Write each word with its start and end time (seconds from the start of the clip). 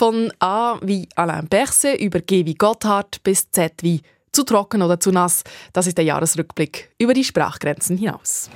Von 0.00 0.32
A 0.38 0.78
wie 0.80 1.06
Alain 1.14 1.46
Berset 1.46 2.00
über 2.00 2.20
G 2.20 2.46
wie 2.46 2.54
Gotthard 2.54 3.22
bis 3.22 3.50
Z 3.50 3.82
wie 3.82 4.00
zu 4.32 4.44
trocken 4.44 4.80
oder 4.80 4.98
zu 4.98 5.10
nass. 5.10 5.44
Das 5.74 5.86
ist 5.86 5.98
der 5.98 6.06
Jahresrückblick 6.06 6.90
über 6.96 7.12
die 7.12 7.22
Sprachgrenzen 7.22 7.98
hinaus. 7.98 8.48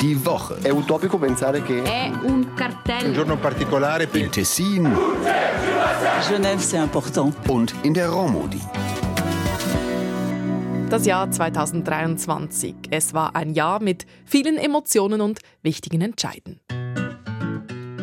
Die 0.00 0.16
Woche. 0.26 0.58
È 0.64 0.70
utopico 0.70 1.16
pensare 1.16 1.62
che 1.62 1.84
È 1.84 2.10
un 2.24 2.54
cartello. 2.56 3.06
Un 3.06 3.14
giorno 3.14 3.36
particolare 3.38 4.08
per 4.08 4.22
In 4.22 4.30
Tessin 4.32 4.92
Genève, 6.28 6.60
c'est 6.60 6.82
important. 6.82 7.32
und 7.48 7.72
in 7.84 7.94
der 7.94 8.08
Romodi. 8.08 8.60
Das 10.88 11.06
Jahr 11.06 11.30
2023. 11.30 12.74
Es 12.90 13.14
war 13.14 13.36
ein 13.36 13.54
Jahr 13.54 13.80
mit 13.80 14.06
vielen 14.24 14.56
Emotionen 14.56 15.20
und 15.20 15.38
wichtigen 15.62 16.00
Entscheiden. 16.00 16.58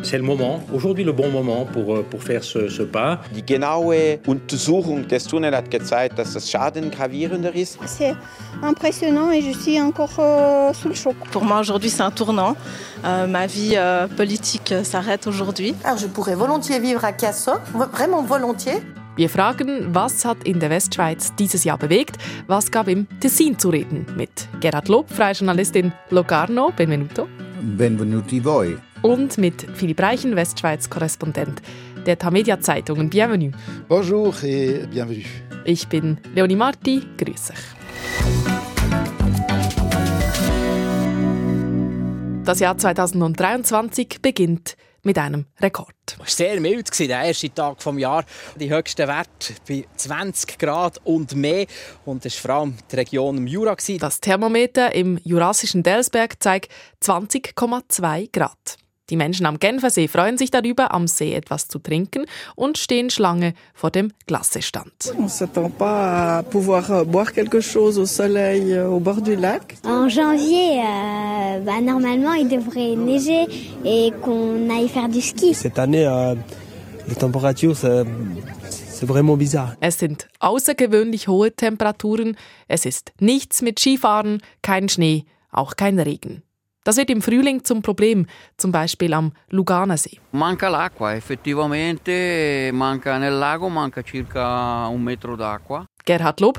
C'est 0.02 0.16
le 0.16 0.22
moment, 0.22 0.60
aujourd'hui 0.72 1.04
le 1.04 1.12
bon 1.12 1.28
moment 1.30 1.64
pour, 1.64 1.96
euh, 1.96 2.02
pour 2.08 2.22
faire 2.22 2.42
ce, 2.44 2.68
ce 2.68 2.82
pas. 2.82 3.20
Die 3.34 3.42
genaue 3.46 4.18
Untersuchung 4.26 5.06
des 5.06 5.20
Tunnels 5.20 5.54
hat 5.54 5.70
gezeigt, 5.70 6.18
dass 6.18 6.32
das 6.34 6.50
Schaden 6.50 6.90
gravierender 6.90 7.54
ist. 7.54 7.78
C'est 7.86 8.14
impressionnant 8.62 9.30
et 9.30 9.42
je 9.42 9.58
suis 9.58 9.80
encore 9.80 10.18
euh, 10.18 10.72
sous 10.72 10.88
le 10.88 10.94
choc. 10.94 11.14
Pour 11.30 11.44
moi, 11.44 11.60
aujourd'hui, 11.60 11.90
c'est 11.90 12.02
un 12.02 12.10
tournant. 12.10 12.56
Euh, 13.04 13.26
ma 13.26 13.46
vie 13.46 13.74
euh, 13.76 14.06
politique 14.06 14.74
s'arrête 14.82 15.26
aujourd'hui. 15.26 15.74
Alors 15.84 15.98
je 15.98 16.06
pourrais 16.06 16.34
volontiers 16.34 16.80
vivre 16.80 17.04
à 17.04 17.12
Cassel, 17.12 17.54
vraiment 17.74 18.22
volontiers. 18.22 18.80
Wir 19.16 19.28
fragen, 19.28 19.92
was 19.92 20.24
hat 20.24 20.36
in 20.44 20.60
der 20.60 20.70
Westschweiz 20.70 21.32
dieses 21.36 21.64
Jahr 21.64 21.76
bewegt? 21.76 22.16
Was 22.46 22.70
gab 22.70 22.86
im 22.86 23.08
Tessin 23.18 23.58
zu 23.58 23.70
reden? 23.70 24.06
Mit 24.16 24.48
Gerhard 24.60 24.86
Lob, 24.88 25.10
freie 25.10 25.32
Journalistin 25.34 25.92
Locarno, 26.10 26.70
Benvenuto. 26.76 27.26
Benvenuti 27.60 28.38
voi. 28.38 28.78
Und 29.02 29.38
mit 29.38 29.66
Philipp 29.74 30.00
Reichen, 30.00 30.34
Westschweiz-Korrespondent 30.34 31.62
der 32.04 32.18
Tamedia 32.18 32.60
Zeitungen. 32.60 33.10
Bienvenue. 33.10 33.52
Bonjour 33.86 34.34
et 34.42 34.90
bienvenue. 34.90 35.24
Ich 35.64 35.86
bin 35.88 36.18
Leonie 36.34 36.56
Marti, 36.56 37.02
grüße 37.16 37.52
euch. 37.52 37.58
Das 42.44 42.60
Jahr 42.60 42.78
2023 42.78 44.22
beginnt 44.22 44.74
mit 45.02 45.18
einem 45.18 45.44
Rekord. 45.60 45.94
Es 46.10 46.18
war 46.18 46.26
sehr 46.26 46.60
mild, 46.60 46.98
der 46.98 47.22
erste 47.24 47.52
Tag 47.52 47.78
des 47.78 47.98
Jahres. 47.98 48.24
Die 48.56 48.70
höchsten 48.70 49.06
Werte 49.06 49.54
bei 49.68 49.84
20 49.96 50.58
Grad 50.58 50.98
und 51.04 51.36
mehr. 51.36 51.66
Und 52.04 52.24
das 52.24 52.34
war 52.36 52.40
vor 52.40 52.60
allem 52.62 52.74
die 52.90 52.96
Region 52.96 53.36
im 53.36 53.46
Jura. 53.46 53.76
Das 53.98 54.20
Thermometer 54.20 54.94
im 54.94 55.18
jurassischen 55.22 55.82
Delsberg 55.82 56.42
zeigt 56.42 56.72
20,2 57.02 58.32
Grad. 58.32 58.78
Die 59.10 59.16
Menschen 59.16 59.46
am 59.46 59.58
Genfersee 59.58 60.08
freuen 60.08 60.36
sich 60.36 60.50
darüber, 60.50 60.92
am 60.92 61.06
See 61.06 61.32
etwas 61.34 61.68
zu 61.68 61.78
trinken 61.78 62.24
und 62.56 62.78
stehen 62.78 63.10
Schlange 63.10 63.54
vor 63.74 63.90
dem 63.90 64.12
Glassestand. 64.26 65.14
On 65.18 65.28
s'attend 65.28 65.76
pas 65.76 66.38
à 66.38 66.42
pouvoir 66.42 66.90
euh, 66.90 67.04
boire 67.04 67.32
quelque 67.32 67.60
chose 67.60 67.98
au 67.98 68.06
soleil 68.06 68.78
au 68.78 69.00
bord 69.00 69.22
du 69.22 69.36
lac. 69.36 69.76
En 69.84 70.08
janvier, 70.08 70.80
euh, 70.80 71.60
bah, 71.64 71.80
normalement, 71.80 72.34
il 72.34 72.48
devrait 72.48 72.96
neiger 72.96 73.46
et 73.84 74.12
qu'on 74.22 74.68
aille 74.70 74.88
faire 74.88 75.08
du 75.08 75.20
ski. 75.20 75.54
Cette 75.54 75.78
année, 75.78 76.06
euh, 76.06 76.34
les 77.08 77.14
températures, 77.14 77.76
c'est 77.76 78.04
c'est 78.98 79.06
vraiment 79.06 79.36
bizarre. 79.36 79.76
Es 79.80 79.98
sind 79.98 80.28
außergewöhnlich 80.40 81.28
hohe 81.28 81.54
Temperaturen, 81.54 82.36
es 82.66 82.84
ist 82.84 83.12
nichts 83.20 83.62
mit 83.62 83.78
Skifahren, 83.78 84.42
kein 84.62 84.88
Schnee, 84.88 85.24
auch 85.52 85.76
kein 85.76 86.00
Regen. 86.00 86.42
Das 86.84 86.96
wird 86.96 87.10
im 87.10 87.20
Frühling 87.20 87.64
zum 87.64 87.82
Problem, 87.82 88.26
zum 88.56 88.72
Beispiel 88.72 89.12
am 89.12 89.32
Luganersee. 89.50 90.18
Manca 90.32 90.68
l'acqua, 90.68 91.14
effettivamente 91.14 92.70
manca 92.72 93.18
nel 93.18 93.34
lago 93.34 93.68
manca 93.68 94.02
circa 94.02 94.88
un 94.88 95.02
metro 95.02 95.36
d'acqua. 95.36 95.86
Gerhard 96.04 96.40
Lob, 96.40 96.58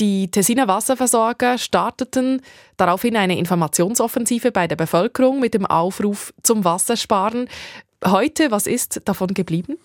die 0.00 0.30
Tessiner 0.30 0.68
Wasserversorger 0.68 1.58
starteten 1.58 2.42
daraufhin 2.76 3.16
eine 3.16 3.38
Informationsoffensive 3.38 4.52
bei 4.52 4.66
der 4.66 4.76
Bevölkerung 4.76 5.40
mit 5.40 5.54
dem 5.54 5.66
Aufruf 5.66 6.32
zum 6.42 6.64
Wassersparen. 6.64 7.48
Heute, 8.04 8.50
was 8.50 8.66
ist 8.66 9.02
davon 9.06 9.28
geblieben? 9.28 9.78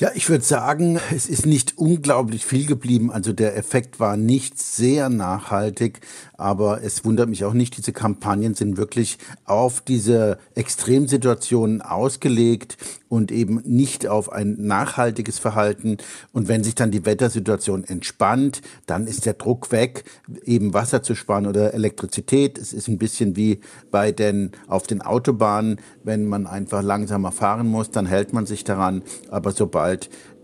Ja, 0.00 0.12
ich 0.14 0.30
würde 0.30 0.44
sagen, 0.44 1.00
es 1.12 1.28
ist 1.28 1.44
nicht 1.44 1.76
unglaublich 1.76 2.46
viel 2.46 2.66
geblieben. 2.66 3.10
Also 3.10 3.32
der 3.32 3.56
Effekt 3.56 3.98
war 3.98 4.16
nicht 4.16 4.56
sehr 4.56 5.08
nachhaltig, 5.08 5.98
aber 6.34 6.84
es 6.84 7.04
wundert 7.04 7.28
mich 7.28 7.44
auch 7.44 7.52
nicht, 7.52 7.76
diese 7.76 7.92
Kampagnen 7.92 8.54
sind 8.54 8.76
wirklich 8.76 9.18
auf 9.44 9.80
diese 9.80 10.38
Extremsituationen 10.54 11.82
ausgelegt 11.82 12.76
und 13.08 13.32
eben 13.32 13.60
nicht 13.64 14.06
auf 14.06 14.30
ein 14.30 14.54
nachhaltiges 14.60 15.40
Verhalten. 15.40 15.96
Und 16.32 16.46
wenn 16.46 16.62
sich 16.62 16.76
dann 16.76 16.92
die 16.92 17.04
Wettersituation 17.04 17.82
entspannt, 17.82 18.62
dann 18.86 19.08
ist 19.08 19.26
der 19.26 19.34
Druck 19.34 19.72
weg, 19.72 20.04
eben 20.44 20.74
Wasser 20.74 21.02
zu 21.02 21.16
sparen 21.16 21.46
oder 21.46 21.74
Elektrizität. 21.74 22.56
Es 22.56 22.72
ist 22.72 22.86
ein 22.86 22.98
bisschen 22.98 23.34
wie 23.34 23.60
bei 23.90 24.12
den, 24.12 24.52
auf 24.68 24.86
den 24.86 25.02
Autobahnen, 25.02 25.80
wenn 26.04 26.26
man 26.26 26.46
einfach 26.46 26.82
langsamer 26.82 27.32
fahren 27.32 27.66
muss, 27.66 27.90
dann 27.90 28.06
hält 28.06 28.32
man 28.32 28.46
sich 28.46 28.62
daran. 28.62 29.02
Aber 29.30 29.50
sobald 29.50 29.87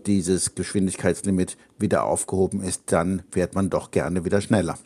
dieses 0.05 0.55
Geschwindigkeitslimit 0.55 1.57
wieder 1.77 2.05
aufgehoben 2.05 2.61
ist, 2.61 2.83
dann 2.87 3.23
fährt 3.31 3.55
man 3.55 3.69
doch 3.69 3.91
gerne 3.91 4.25
wieder 4.25 4.41
schneller. 4.41 4.77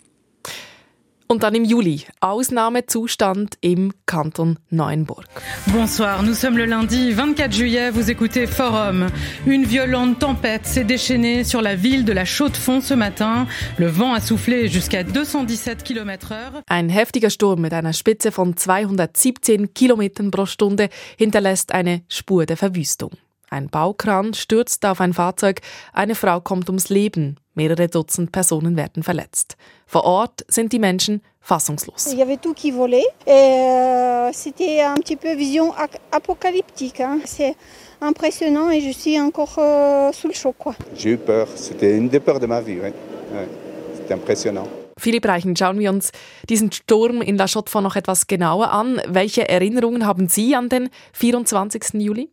Und 1.31 1.43
dann 1.43 1.53
im 1.53 1.63
Juli 1.63 2.05
Ausnahmezustand 2.21 3.59
im 3.61 3.93
Kanton 4.07 4.57
Neuenburg. 4.71 5.27
Bonsoir, 5.67 6.23
nous 6.23 6.33
sommes 6.33 6.57
le 6.57 6.65
lundi 6.65 7.11
24 7.11 7.53
juillet, 7.53 7.91
vous 7.91 8.09
écoutez 8.09 8.47
Forum. 8.47 9.05
Une 9.45 9.63
violente 9.63 10.17
tempête 10.17 10.65
s'est 10.65 10.85
déchaînée 10.85 11.43
sur 11.43 11.61
la 11.61 11.75
ville 11.75 12.03
de 12.03 12.13
la 12.13 12.25
Chaux-de-Fonds 12.25 12.81
ce 12.81 12.95
matin. 12.95 13.45
Le 13.77 13.85
vent 13.85 14.15
a 14.15 14.21
soufflé 14.21 14.69
jusqu'à 14.69 15.03
217 15.03 15.83
km 15.83 16.31
heure. 16.31 16.63
Ein 16.67 16.89
heftiger 16.89 17.29
Sturm 17.29 17.61
mit 17.61 17.73
einer 17.73 17.93
Spitze 17.93 18.31
von 18.31 18.57
217 18.57 19.75
Kilometern 19.75 20.31
pro 20.31 20.47
Stunde 20.47 20.89
hinterlässt 21.15 21.73
eine 21.73 22.01
Spur 22.09 22.47
der 22.47 22.57
Verwüstung. 22.57 23.11
Ein 23.49 23.69
Baukran 23.69 24.33
stürzt 24.33 24.85
auf 24.85 25.01
ein 25.01 25.13
Fahrzeug, 25.13 25.61
eine 25.93 26.15
Frau 26.15 26.39
kommt 26.39 26.69
ums 26.69 26.89
Leben, 26.89 27.37
mehrere 27.55 27.87
Dutzend 27.87 28.31
Personen 28.31 28.77
werden 28.77 29.03
verletzt. 29.03 29.57
Vor 29.87 30.03
Ort 30.03 30.45
sind 30.47 30.71
die 30.71 30.79
Menschen 30.79 31.21
fassungslos. 31.41 32.11
Il 32.11 32.19
y 32.19 32.21
avait 32.21 32.37
tout 32.37 32.53
qui 32.53 32.71
volait 32.71 33.07
et 33.25 33.31
euh, 33.31 34.31
c'était 34.31 34.81
un 34.81 34.95
petit 34.95 35.15
peu 35.15 35.35
vision 35.35 35.73
apocalyptique. 36.11 37.01
C'est 37.25 37.55
impressionnant 38.01 38.69
et 38.69 38.81
je 38.81 38.91
suis 38.91 39.19
encore 39.19 39.55
euh, 39.57 40.11
sous 40.11 40.27
le 40.27 40.33
choc. 40.33 40.55
J'ai 40.95 41.11
eu 41.11 41.17
peur. 41.17 41.47
C'était 41.55 41.97
une 41.97 42.09
des 42.09 42.19
peurs 42.19 42.39
de 42.39 42.45
ma 42.45 42.61
vie. 42.61 42.79
Ouais. 42.79 42.93
Ouais. 43.33 43.47
C'était 43.95 44.13
impressionnant. 44.13 44.67
Philipp 44.99 45.25
Reichen, 45.25 45.55
schauen 45.55 45.79
wir 45.79 45.89
uns 45.89 46.11
diesen 46.49 46.71
Sturm 46.71 47.21
in 47.21 47.37
La 47.37 47.47
Chaux-de-Fonds 47.47 47.83
noch 47.83 47.95
etwas 47.95 48.27
genauer 48.27 48.71
an. 48.71 49.01
Welche 49.07 49.47
Erinnerungen 49.47 50.05
haben 50.05 50.27
Sie 50.27 50.55
an 50.55 50.69
den 50.69 50.89
24. 51.13 51.93
Juli? 51.93 52.29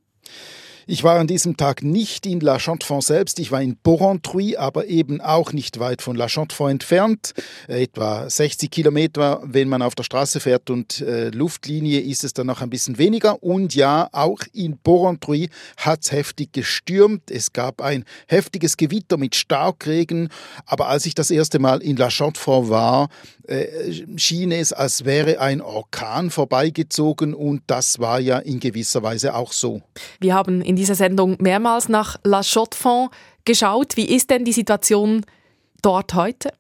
Ich 0.89 1.03
war 1.03 1.19
an 1.19 1.27
diesem 1.27 1.57
Tag 1.57 1.83
nicht 1.83 2.27
in 2.27 2.39
La 2.39 2.61
Chaux-de-Fonds 2.61 3.09
selbst, 3.09 3.41
ich 3.41 3.51
war 3.51 3.61
in 3.61 3.77
Porrentruy, 3.77 4.57
aber 4.57 4.87
eben 4.87 5.21
auch 5.21 5.53
nicht 5.53 5.81
weit 5.81 6.01
von 6.01 6.15
La 6.15 6.29
Chaux-de-Fonds 6.29 6.71
entfernt, 6.71 7.35
äh, 7.67 7.83
etwa 7.83 8.31
60 8.31 8.71
Kilometer, 8.71 9.43
wenn 9.43 9.69
man 9.69 9.83
auf 9.83 9.97
der 9.97 10.05
Straße 10.05 10.39
fährt 10.39 10.71
und 10.71 11.01
äh, 11.01 11.31
Luftlinie 11.31 11.99
ist 11.99 12.23
es 12.23 12.35
dann 12.35 12.47
noch 12.47 12.61
ein 12.61 12.71
bisschen 12.71 12.99
weniger. 12.99 13.43
Und 13.43 13.75
ja, 13.75 14.09
auch 14.13 14.39
in 14.53 14.79
Porrentruy 14.79 15.49
hat 15.77 16.05
es 16.05 16.13
heftig 16.13 16.53
gestürmt, 16.53 17.33
es 17.33 17.53
gab 17.53 17.83
ein 17.83 18.05
heftiges 18.29 18.77
Gewitter 18.77 19.17
mit 19.17 19.35
Starkregen, 19.35 20.29
aber 20.67 20.87
als 20.87 21.05
ich 21.05 21.17
das 21.17 21.33
erste 21.33 21.59
Mal 21.59 21.83
in 21.83 21.97
La 21.97 22.11
Chaux-de-Fonds 22.11 22.71
war, 22.71 23.09
äh, 23.49 23.67
schien 24.17 24.53
es, 24.53 24.73
als 24.73 25.05
wäre 25.05 25.41
ein 25.41 25.61
Orkan 25.61 26.31
vorbeigezogen 26.31 27.35
und 27.35 27.63
das 27.67 27.99
war 27.99 28.21
ja 28.21 28.39
in 28.39 28.61
gewisser 28.61 29.03
Weise 29.03 29.35
auch 29.35 29.53
so. 29.53 29.83
Wir 30.21 30.35
haben 30.35 30.63
in 30.63 30.76
dieser 30.77 30.95
Sendung 30.95 31.37
mehrmals 31.41 31.89
nach 31.89 32.19
La 32.23 32.43
Chaux-de-Fonds 32.43 33.15
geschaut. 33.45 33.97
Wie 33.97 34.15
ist 34.15 34.31
denn 34.31 34.45
die 34.45 34.53
Situation 34.53 35.25
dort 35.83 36.15
heute? 36.15 36.53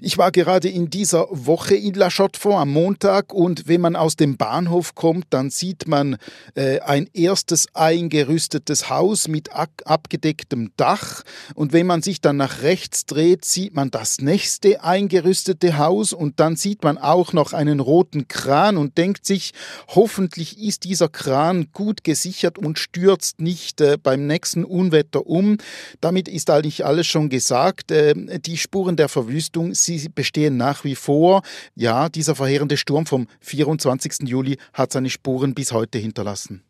Ich 0.00 0.18
war 0.18 0.30
gerade 0.30 0.68
in 0.68 0.90
dieser 0.90 1.26
Woche 1.30 1.74
in 1.74 1.94
La 1.94 2.10
Chaux-de-Fonds 2.10 2.58
am 2.58 2.70
Montag 2.70 3.32
und 3.32 3.66
wenn 3.66 3.80
man 3.80 3.96
aus 3.96 4.16
dem 4.16 4.36
Bahnhof 4.36 4.94
kommt, 4.94 5.26
dann 5.30 5.50
sieht 5.50 5.88
man 5.88 6.16
äh, 6.54 6.80
ein 6.80 7.08
erstes 7.14 7.66
eingerüstetes 7.74 8.90
Haus 8.90 9.28
mit 9.28 9.50
abgedecktem 9.52 10.72
Dach 10.76 11.22
und 11.54 11.72
wenn 11.72 11.86
man 11.86 12.02
sich 12.02 12.20
dann 12.20 12.36
nach 12.36 12.62
rechts 12.62 13.06
dreht, 13.06 13.44
sieht 13.44 13.74
man 13.74 13.90
das 13.90 14.20
nächste 14.20 14.84
eingerüstete 14.84 15.78
Haus 15.78 16.12
und 16.12 16.40
dann 16.40 16.56
sieht 16.56 16.82
man 16.84 16.98
auch 16.98 17.32
noch 17.32 17.52
einen 17.52 17.80
roten 17.80 18.28
Kran 18.28 18.76
und 18.76 18.98
denkt 18.98 19.24
sich, 19.24 19.52
hoffentlich 19.88 20.58
ist 20.58 20.84
dieser 20.84 21.08
Kran 21.08 21.68
gut 21.72 22.04
gesichert 22.04 22.58
und 22.58 22.78
stürzt 22.78 23.40
nicht 23.40 23.80
äh, 23.80 23.96
beim 24.02 24.26
nächsten 24.26 24.64
Unwetter 24.64 25.26
um. 25.26 25.58
Damit 26.00 26.28
ist 26.28 26.50
eigentlich 26.50 26.84
alles 26.84 27.06
schon 27.06 27.28
gesagt. 27.28 27.90
Äh, 27.90 28.14
die 28.40 28.56
Spuren 28.56 28.96
der 28.96 29.08
Verwüstung 29.08 29.74
sie 29.86 30.08
bestehen 30.08 30.56
nach 30.56 30.84
wie 30.84 30.94
vor. 30.94 31.42
Ja, 31.74 32.08
dieser 32.08 32.34
verheerende 32.34 32.76
Sturm 32.76 33.06
vom 33.06 33.26
24. 33.40 34.28
Juli 34.28 34.58
hat 34.72 34.92
seine 34.92 35.10
Spuren 35.10 35.54
bis 35.54 35.72
heute 35.72 35.98
hinterlassen. 35.98 36.62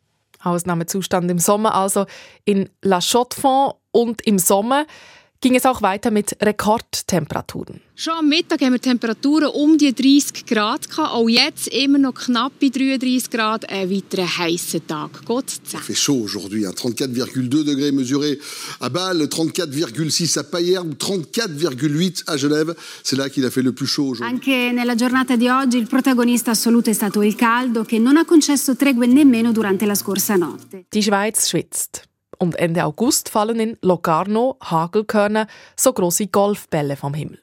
Ausnahmezustand 0.43 1.29
im 1.31 1.39
Sommer 1.39 1.73
also 1.73 2.05
in 2.45 2.69
La 2.81 3.01
Chaux-de-Fonds 3.01 3.75
und 3.91 4.21
im 4.25 4.39
Sommer 4.39 4.85
ging 5.41 5.55
es 5.55 5.65
auch 5.65 5.81
weiter 5.81 6.11
mit 6.11 6.35
Rekordtemperaturen. 6.41 7.81
Schon 7.95 8.13
am 8.13 8.29
Mittag 8.29 8.61
haben 8.61 8.73
wir 8.73 8.79
Temperaturen 8.79 9.47
um 9.47 9.77
die 9.77 9.91
30 9.91 10.45
Grad 10.45 10.87
gehabt. 10.87 11.13
Auch 11.13 11.27
jetzt 11.27 11.67
immer 11.69 11.97
noch 11.97 12.13
knapp 12.13 12.53
bei 12.61 12.69
33 12.69 13.29
Grad. 13.31 13.67
Ein 13.69 13.89
weiterer 13.89 14.37
heißer 14.37 14.85
Tag. 14.85 15.25
Gott 15.25 15.49
sei 15.63 15.79
Il 15.79 15.83
fait 15.83 15.95
chaud 15.97 16.23
aujourd'hui. 16.23 16.67
34,2 16.67 17.63
degrés 17.63 17.91
mesurés 17.91 18.39
à 18.79 18.89
Bâle, 18.89 19.23
34,6 19.23 20.37
à 20.37 20.43
Payerne, 20.43 20.93
34,8 20.93 22.23
à 22.27 22.37
Genève. 22.37 22.75
C'est 23.03 23.15
là 23.15 23.29
qu'il 23.29 23.45
a 23.45 23.49
fait 23.49 23.63
le 23.63 23.71
plus 23.71 23.87
chaud 23.87 24.09
aujourd'hui. 24.09 24.35
Anche 24.35 24.71
nella 24.71 24.93
giornata 24.93 25.35
di 25.35 25.49
oggi 25.49 25.77
il 25.77 25.87
protagonista 25.87 26.51
assoluto 26.51 26.91
è 26.91 26.93
stato 26.93 27.23
il 27.23 27.35
caldo 27.35 27.83
che 27.83 27.97
non 27.97 28.17
ha 28.17 28.25
concesso 28.25 28.75
tregue 28.75 29.07
nemmeno 29.07 29.51
durante 29.51 29.85
la 29.87 29.95
scorsa 29.95 30.35
notte. 30.35 30.85
Die 30.89 31.01
Schweiz 31.01 31.45
schwitzt. 31.45 32.07
Und 32.39 32.55
Ende 32.55 32.85
August 32.85 33.29
fallen 33.29 33.59
in 33.59 33.77
Locarno 33.81 34.57
Hagelkörner, 34.63 35.47
so 35.75 35.93
große 35.93 36.27
Golfbälle 36.27 36.95
vom 36.95 37.13
Himmel. 37.13 37.39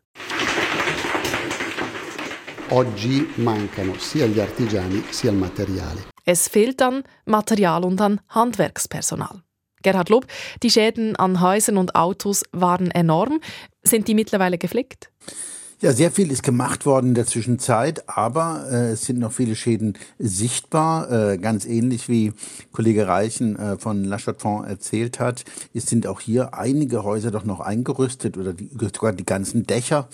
Oggi 2.70 3.26
mancano 3.36 3.94
sia 3.98 4.26
gli 4.26 4.40
artigiani 4.40 5.02
sia 5.10 5.30
il 5.30 5.36
materiale. 5.36 6.04
Es 6.24 6.48
fehlt 6.48 6.80
an 6.80 7.02
Material 7.26 7.84
und 7.84 8.00
an 8.00 8.20
Handwerkspersonal. 8.28 9.42
Gerhard 9.82 10.08
Lob, 10.08 10.26
die 10.62 10.70
Schäden 10.70 11.14
an 11.16 11.40
Häusern 11.40 11.76
und 11.76 11.94
Autos 11.94 12.42
waren 12.52 12.90
enorm. 12.90 13.40
Sind 13.82 14.08
die 14.08 14.14
mittlerweile 14.14 14.56
geflickt? 14.58 15.10
Ja, 15.80 15.92
sehr 15.92 16.12
viel 16.12 16.30
ist 16.30 16.42
gemacht 16.42 16.86
worden 16.86 17.08
in 17.08 17.14
der 17.14 17.26
Zwischenzeit, 17.26 18.08
aber 18.08 18.66
äh, 18.70 18.92
es 18.92 19.04
sind 19.04 19.18
noch 19.18 19.32
viele 19.32 19.56
Schäden 19.56 19.98
sichtbar. 20.18 21.10
Äh, 21.10 21.38
ganz 21.38 21.66
ähnlich 21.66 22.08
wie 22.08 22.32
Kollege 22.72 23.08
Reichen 23.08 23.56
äh, 23.56 23.76
von 23.76 24.04
La 24.04 24.18
Chaux-de-Fonds 24.18 24.68
erzählt 24.68 25.18
hat, 25.18 25.44
es 25.74 25.86
sind 25.86 26.06
auch 26.06 26.20
hier 26.20 26.54
einige 26.54 27.02
Häuser 27.02 27.32
doch 27.32 27.44
noch 27.44 27.60
eingerüstet 27.60 28.38
oder 28.38 28.52
die, 28.52 28.70
sogar 28.70 29.12
die 29.12 29.26
ganzen 29.26 29.66
Dächer. 29.66 30.08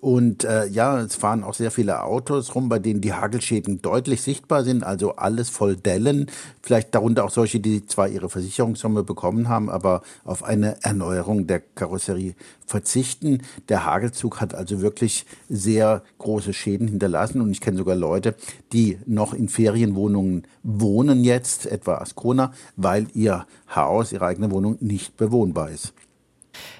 Und 0.00 0.44
äh, 0.44 0.66
ja, 0.66 1.00
es 1.00 1.16
fahren 1.16 1.42
auch 1.42 1.54
sehr 1.54 1.70
viele 1.70 2.02
Autos 2.02 2.54
rum, 2.54 2.68
bei 2.68 2.78
denen 2.78 3.00
die 3.00 3.12
Hagelschäden 3.12 3.82
deutlich 3.82 4.22
sichtbar 4.22 4.62
sind, 4.64 4.84
also 4.84 5.16
alles 5.16 5.48
voll 5.48 5.76
Dellen. 5.76 6.30
Vielleicht 6.62 6.94
darunter 6.94 7.24
auch 7.24 7.30
solche, 7.30 7.60
die 7.60 7.86
zwar 7.86 8.08
ihre 8.08 8.28
Versicherungssumme 8.28 9.02
bekommen 9.02 9.48
haben, 9.48 9.68
aber 9.68 10.02
auf 10.24 10.44
eine 10.44 10.76
Erneuerung 10.82 11.46
der 11.46 11.60
Karosserie 11.60 12.34
verzichten. 12.66 13.42
Der 13.68 13.84
Hagelzug 13.84 14.40
hat 14.40 14.54
also 14.54 14.80
wirklich 14.80 15.26
sehr 15.48 16.02
große 16.18 16.52
Schäden 16.52 16.88
hinterlassen 16.88 17.40
und 17.40 17.50
ich 17.50 17.60
kenne 17.60 17.78
sogar 17.78 17.96
Leute, 17.96 18.34
die 18.72 18.98
noch 19.06 19.34
in 19.34 19.48
Ferienwohnungen 19.48 20.46
wohnen 20.62 21.24
jetzt, 21.24 21.66
etwa 21.66 21.96
Ascona, 21.96 22.52
weil 22.76 23.06
ihr 23.14 23.46
Haus, 23.74 24.12
ihre 24.12 24.26
eigene 24.26 24.50
Wohnung 24.50 24.76
nicht 24.80 25.16
bewohnbar 25.16 25.70
ist. 25.70 25.92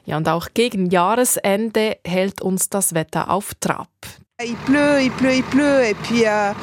Ja, 0.08 0.16
und 0.16 0.26
auch 0.26 0.48
gegen 0.54 0.88
Jahresende 0.88 1.98
hält 2.02 2.40
uns 2.40 2.70
das 2.70 2.94
Wetter 2.94 3.28
auf 3.30 3.52
Trab. 3.60 3.90
Il 4.42 4.56
pleut, 4.64 5.02
il 5.02 5.10
pleut, 5.10 5.34
il 5.34 5.42
pleut, 5.42 5.82
et 5.84 5.94
puis, 6.02 6.24
euh, 6.24 6.54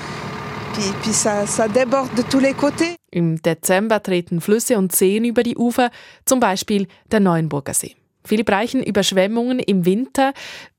puis, 0.74 0.92
puis 1.04 1.14
ça, 1.14 1.46
ça 1.46 1.68
déborde 1.68 2.10
de 2.16 2.24
tous 2.24 2.40
les 2.40 2.56
côtés. 2.56 2.96
Im 3.12 3.40
Dezember 3.44 4.02
treten 4.02 4.42
Flüsse 4.42 4.76
und 4.76 4.96
Seen 4.96 5.26
über 5.26 5.44
die 5.44 5.56
Ufer, 5.58 5.92
zum 6.26 6.40
Beispiel 6.40 6.88
der 7.12 7.20
Neuenburger 7.20 7.76
See. 7.76 7.96
Viele 8.24 8.44
bereichen 8.44 8.82
Überschwemmungen 8.82 9.60
im 9.60 9.86
Winter. 9.86 10.34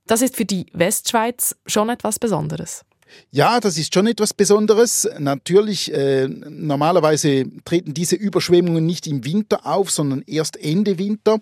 Das 0.09 0.21
ist 0.21 0.35
für 0.35 0.45
die 0.45 0.67
Westschweiz 0.73 1.55
schon 1.67 1.89
etwas 1.89 2.19
Besonderes. 2.19 2.85
Ja, 3.31 3.61
das 3.61 3.77
ist 3.77 3.93
schon 3.93 4.07
etwas 4.07 4.33
Besonderes. 4.33 5.09
Natürlich, 5.19 5.93
äh, 5.93 6.27
normalerweise 6.29 7.45
treten 7.65 7.93
diese 7.93 8.17
Überschwemmungen 8.17 8.87
nicht 8.87 9.07
im 9.07 9.25
Winter 9.25 9.67
auf, 9.67 9.91
sondern 9.91 10.23
erst 10.27 10.57
Ende 10.57 10.99
Winter. 10.99 11.41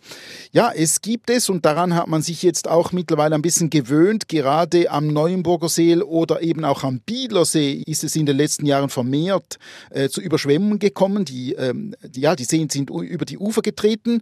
Ja, 0.52 0.72
es 0.74 1.02
gibt 1.02 1.30
es 1.30 1.48
und 1.48 1.64
daran 1.64 1.94
hat 1.94 2.08
man 2.08 2.22
sich 2.22 2.42
jetzt 2.42 2.68
auch 2.68 2.92
mittlerweile 2.92 3.34
ein 3.34 3.42
bisschen 3.42 3.70
gewöhnt. 3.70 4.28
Gerade 4.28 4.90
am 4.90 5.08
Neuenburger 5.08 5.68
See 5.68 5.96
oder 5.96 6.42
eben 6.42 6.64
auch 6.64 6.82
am 6.82 7.00
Bieler 7.00 7.44
See 7.44 7.82
ist 7.86 8.02
es 8.02 8.16
in 8.16 8.26
den 8.26 8.36
letzten 8.36 8.66
Jahren 8.66 8.88
vermehrt 8.88 9.58
äh, 9.90 10.08
zu 10.08 10.20
Überschwemmungen 10.20 10.78
gekommen. 10.78 11.24
Die, 11.24 11.52
ähm, 11.52 11.94
die, 12.02 12.22
ja, 12.22 12.34
die 12.34 12.44
Seen 12.44 12.70
sind 12.70 12.90
über 12.90 13.24
die 13.24 13.38
Ufer 13.38 13.62
getreten. 13.62 14.20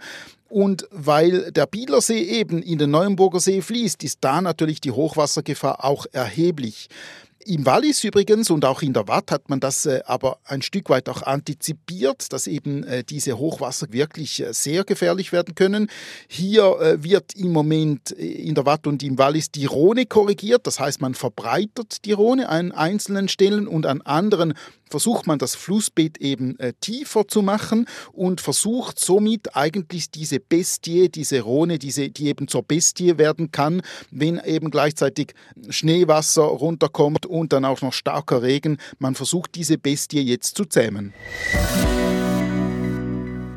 Und 0.52 0.86
weil 0.90 1.50
der 1.50 1.64
Bielersee 1.64 2.20
eben 2.20 2.60
in 2.60 2.76
den 2.76 2.90
Neuenburger 2.90 3.40
See 3.40 3.62
fließt, 3.62 4.04
ist 4.04 4.18
da 4.20 4.42
natürlich 4.42 4.82
die 4.82 4.90
Hochwassergefahr 4.90 5.82
auch 5.82 6.04
erheblich. 6.12 6.90
Im 7.44 7.66
Wallis 7.66 8.04
übrigens 8.04 8.50
und 8.50 8.64
auch 8.64 8.82
in 8.82 8.92
der 8.92 9.08
Watt 9.08 9.30
hat 9.30 9.48
man 9.48 9.58
das 9.58 9.86
äh, 9.86 10.00
aber 10.06 10.38
ein 10.44 10.62
Stück 10.62 10.90
weit 10.90 11.08
auch 11.08 11.22
antizipiert, 11.22 12.32
dass 12.32 12.46
eben 12.46 12.84
äh, 12.84 13.02
diese 13.02 13.38
Hochwasser 13.38 13.92
wirklich 13.92 14.40
äh, 14.40 14.52
sehr 14.52 14.84
gefährlich 14.84 15.32
werden 15.32 15.54
können. 15.54 15.88
Hier 16.28 16.78
äh, 16.80 17.02
wird 17.02 17.34
im 17.34 17.52
Moment 17.52 18.16
äh, 18.16 18.24
in 18.24 18.54
der 18.54 18.66
Watt 18.66 18.86
und 18.86 19.02
im 19.02 19.18
Wallis 19.18 19.50
die 19.50 19.66
Rhone 19.66 20.06
korrigiert, 20.06 20.66
das 20.66 20.78
heißt 20.78 21.00
man 21.00 21.14
verbreitert 21.14 22.04
die 22.04 22.12
Rhone 22.12 22.48
an 22.48 22.70
einzelnen 22.70 23.28
Stellen 23.28 23.66
und 23.66 23.86
an 23.86 24.02
anderen 24.02 24.54
versucht 24.92 25.26
man 25.26 25.38
das 25.38 25.56
Flussbett 25.56 26.18
eben 26.18 26.58
äh, 26.58 26.74
tiefer 26.80 27.26
zu 27.26 27.42
machen 27.42 27.86
und 28.12 28.40
versucht 28.40 29.00
somit 29.00 29.56
eigentlich 29.56 30.10
diese 30.10 30.38
Bestie, 30.38 31.08
diese 31.08 31.40
Rhone, 31.40 31.78
diese, 31.78 32.10
die 32.10 32.28
eben 32.28 32.46
zur 32.46 32.62
Bestie 32.62 33.16
werden 33.16 33.50
kann, 33.50 33.80
wenn 34.10 34.38
eben 34.44 34.70
gleichzeitig 34.70 35.34
Schneewasser 35.70 36.42
runterkommt 36.42 37.24
und 37.24 37.54
dann 37.54 37.64
auch 37.64 37.80
noch 37.80 37.94
starker 37.94 38.42
Regen. 38.42 38.76
Man 38.98 39.14
versucht 39.14 39.54
diese 39.54 39.78
Bestie 39.78 40.20
jetzt 40.20 40.56
zu 40.56 40.66
zähmen. 40.66 41.14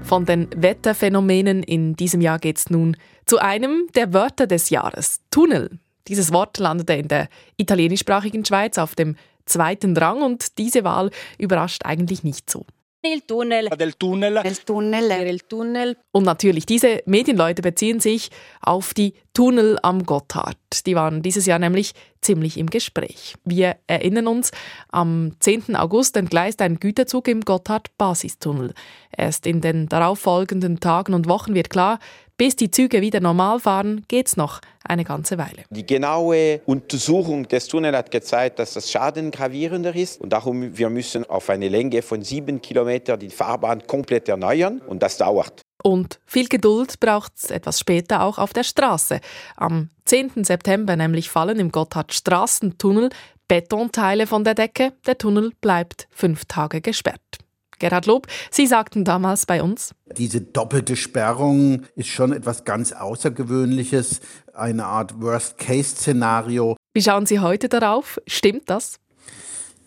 Von 0.03 0.25
den 0.25 0.47
Wetterphänomenen 0.55 1.63
in 1.63 1.95
diesem 1.97 2.21
Jahr 2.21 2.39
geht 2.39 2.59
es 2.59 2.69
nun 2.69 2.95
zu 3.25 3.39
einem 3.39 3.87
der 3.95 4.13
Wörter 4.13 4.47
des 4.47 4.69
Jahres, 4.69 5.19
Tunnel. 5.31 5.79
Dieses 6.07 6.31
Wort 6.31 6.59
landete 6.59 6.93
in 6.93 7.07
der 7.09 7.27
italienischsprachigen 7.57 8.45
Schweiz 8.45 8.77
auf 8.77 8.95
dem 8.95 9.17
zweiten 9.45 9.95
Rang 9.97 10.21
und 10.21 10.57
diese 10.57 10.83
Wahl 10.83 11.11
überrascht 11.37 11.85
eigentlich 11.85 12.23
nicht 12.23 12.49
so. 12.49 12.65
Il 13.05 13.21
tunnel. 13.21 13.69
Del 13.69 13.93
tunnel. 13.93 14.37
El 14.37 14.55
tunnel. 14.55 15.11
El 15.11 15.39
tunnel. 15.41 15.97
Und 16.11 16.23
natürlich, 16.23 16.65
diese 16.65 17.03
Medienleute 17.05 17.61
beziehen 17.61 17.99
sich 17.99 18.31
auf 18.61 18.93
die 18.93 19.13
Tunnel 19.33 19.77
am 19.83 20.05
Gotthard. 20.05 20.57
Die 20.85 20.95
waren 20.95 21.21
dieses 21.21 21.45
Jahr 21.45 21.59
nämlich 21.59 21.93
ziemlich 22.21 22.57
im 22.57 22.67
Gespräch. 22.67 23.35
Wir 23.43 23.75
erinnern 23.85 24.27
uns, 24.27 24.51
am 24.89 25.33
10. 25.39 25.75
August 25.75 26.17
entgleist 26.17 26.61
ein 26.61 26.79
Güterzug 26.79 27.27
im 27.27 27.41
Gotthard-Basistunnel. 27.41 28.73
Erst 29.15 29.45
in 29.45 29.61
den 29.61 29.87
darauffolgenden 29.87 30.79
Tagen 30.79 31.13
und 31.13 31.27
Wochen 31.27 31.53
wird 31.53 31.69
klar, 31.69 31.99
bis 32.37 32.55
die 32.55 32.71
Züge 32.71 33.01
wieder 33.01 33.19
normal 33.19 33.59
fahren, 33.59 34.03
geht's 34.07 34.37
noch 34.37 34.61
eine 34.83 35.03
ganze 35.03 35.37
Weile. 35.37 35.63
Die 35.69 35.85
genaue 35.85 36.61
Untersuchung 36.65 37.47
des 37.47 37.67
Tunnels 37.67 37.95
hat 37.95 38.11
gezeigt, 38.11 38.59
dass 38.59 38.73
das 38.73 38.91
Schaden 38.91 39.31
gravierender 39.31 39.95
ist 39.95 40.21
und 40.21 40.29
darum 40.29 40.77
wir 40.77 40.89
müssen 40.89 41.25
auf 41.25 41.49
eine 41.49 41.69
Länge 41.69 42.01
von 42.01 42.21
sieben 42.21 42.61
Kilometern 42.61 43.19
die 43.19 43.29
Fahrbahn 43.29 43.85
komplett 43.87 44.29
erneuern 44.29 44.81
und 44.87 45.01
das 45.01 45.17
dauert. 45.17 45.61
Und 45.83 46.19
viel 46.25 46.47
Geduld 46.47 46.99
braucht 46.99 47.33
es 47.37 47.51
etwas 47.51 47.79
später 47.79 48.23
auch 48.23 48.39
auf 48.39 48.53
der 48.53 48.63
Straße. 48.63 49.19
Am 49.55 49.89
10. 50.05 50.43
September 50.43 50.95
nämlich 50.95 51.29
fallen 51.29 51.59
im 51.59 51.71
Gotthard 51.71 52.13
Straßentunnel 52.13 53.09
Betonteile 53.47 54.25
von 54.25 54.43
der 54.43 54.55
Decke. 54.55 54.93
Der 55.05 55.17
Tunnel 55.17 55.51
bleibt 55.61 56.07
fünf 56.09 56.45
Tage 56.45 56.81
gesperrt. 56.81 57.44
Gerhard 57.79 58.05
Lob, 58.05 58.27
Sie 58.51 58.67
sagten 58.67 59.03
damals 59.03 59.45
bei 59.45 59.61
uns. 59.61 59.93
Diese 60.17 60.41
doppelte 60.41 60.95
Sperrung 60.95 61.83
ist 61.95 62.09
schon 62.09 62.31
etwas 62.33 62.63
ganz 62.63 62.91
Außergewöhnliches, 62.91 64.21
eine 64.53 64.85
Art 64.85 65.21
Worst-Case-Szenario. 65.21 66.75
Wie 66.93 67.01
schauen 67.01 67.25
Sie 67.25 67.39
heute 67.39 67.69
darauf? 67.69 68.19
Stimmt 68.27 68.69
das? 68.69 68.99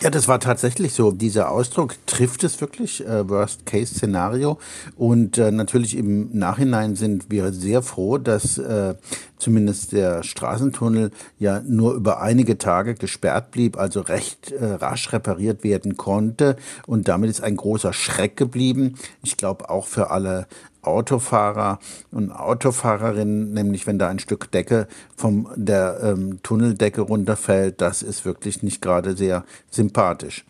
Ja, 0.00 0.10
das 0.10 0.28
war 0.28 0.38
tatsächlich 0.38 0.92
so. 0.92 1.10
Dieser 1.10 1.50
Ausdruck 1.50 1.96
trifft 2.06 2.44
es 2.44 2.60
wirklich, 2.60 3.04
äh, 3.04 3.28
Worst-Case-Szenario. 3.28 4.58
Und 4.96 5.38
äh, 5.38 5.50
natürlich 5.50 5.96
im 5.96 6.30
Nachhinein 6.38 6.94
sind 6.94 7.32
wir 7.32 7.52
sehr 7.52 7.82
froh, 7.82 8.16
dass 8.16 8.58
äh, 8.58 8.94
zumindest 9.38 9.90
der 9.90 10.22
Straßentunnel 10.22 11.10
ja 11.40 11.62
nur 11.66 11.94
über 11.94 12.20
einige 12.22 12.58
Tage 12.58 12.94
gesperrt 12.94 13.50
blieb, 13.50 13.76
also 13.76 14.00
recht 14.00 14.52
äh, 14.52 14.64
rasch 14.64 15.12
repariert 15.12 15.64
werden 15.64 15.96
konnte. 15.96 16.54
Und 16.86 17.08
damit 17.08 17.28
ist 17.28 17.42
ein 17.42 17.56
großer 17.56 17.92
Schreck 17.92 18.36
geblieben. 18.36 18.94
Ich 19.24 19.36
glaube 19.36 19.68
auch 19.68 19.86
für 19.86 20.12
alle 20.12 20.46
Autofahrer 20.88 21.78
und 22.10 22.32
Autofahrerinnen, 22.32 23.52
nämlich 23.52 23.86
wenn 23.86 23.98
da 23.98 24.08
ein 24.08 24.18
Stück 24.18 24.50
Decke 24.50 24.88
von 25.16 25.48
der 25.56 26.00
ähm, 26.02 26.40
Tunneldecke 26.42 27.02
runterfällt, 27.02 27.80
das 27.80 28.02
ist 28.02 28.24
wirklich 28.24 28.62
nicht 28.62 28.82
gerade 28.82 29.16
sehr 29.16 29.44
sympathisch. 29.70 30.44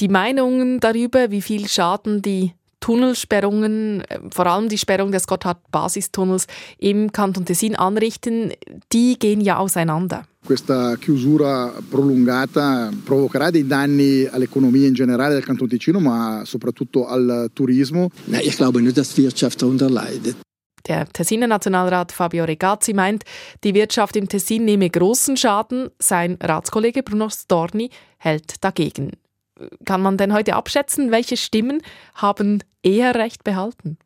Die 0.00 0.08
Meinungen 0.08 0.80
darüber, 0.80 1.30
wie 1.30 1.42
viel 1.42 1.68
Schaden 1.68 2.20
die 2.20 2.52
Tunnelsperrungen, 2.86 4.02
äh, 4.02 4.20
vor 4.30 4.46
allem 4.46 4.68
die 4.68 4.78
Sperrung 4.78 5.10
des 5.10 5.26
Gotthard-Basistunnels 5.26 6.46
im 6.78 7.10
Kanton 7.10 7.44
Tessin 7.44 7.74
anrichten, 7.74 8.52
die 8.92 9.18
gehen 9.18 9.40
ja 9.40 9.56
auseinander. 9.56 10.22
Questa 10.46 10.96
chiusura 10.96 11.72
prolungata 11.90 12.92
provocherà 13.04 13.50
dei 13.50 13.66
danni 13.66 14.28
all'economia 14.30 14.86
in 14.86 14.94
generale 14.94 15.34
del 15.34 15.42
Canton 15.42 15.68
Ticino, 15.68 15.98
ma 15.98 16.44
soprattutto 16.44 17.08
al 17.08 17.50
turismo. 17.52 18.10
Na, 18.26 18.40
ich 18.40 18.56
glaube 18.56 18.80
nicht, 18.80 18.96
dass 18.96 19.14
die 19.14 19.24
Wirtschaft 19.24 19.60
darunter 19.60 19.90
leidet. 19.90 20.36
Der 20.86 21.08
Tessiner 21.08 21.48
Nationalrat 21.48 22.12
Fabio 22.12 22.44
Regazzi 22.44 22.92
meint, 22.92 23.24
die 23.64 23.74
Wirtschaft 23.74 24.14
im 24.14 24.28
Tessin 24.28 24.64
nehme 24.64 24.88
großen 24.88 25.36
Schaden. 25.36 25.90
Sein 25.98 26.38
Ratskollege 26.40 27.02
Bruno 27.02 27.28
Storni 27.30 27.90
hält 28.18 28.62
dagegen. 28.62 29.10
Kann 29.84 30.02
man 30.02 30.16
denn 30.16 30.32
heute 30.32 30.54
abschätzen, 30.54 31.10
welche 31.10 31.36
Stimmen 31.36 31.82
haben 32.14 32.62
eher 32.82 33.14
Recht 33.14 33.44
behalten? 33.44 33.98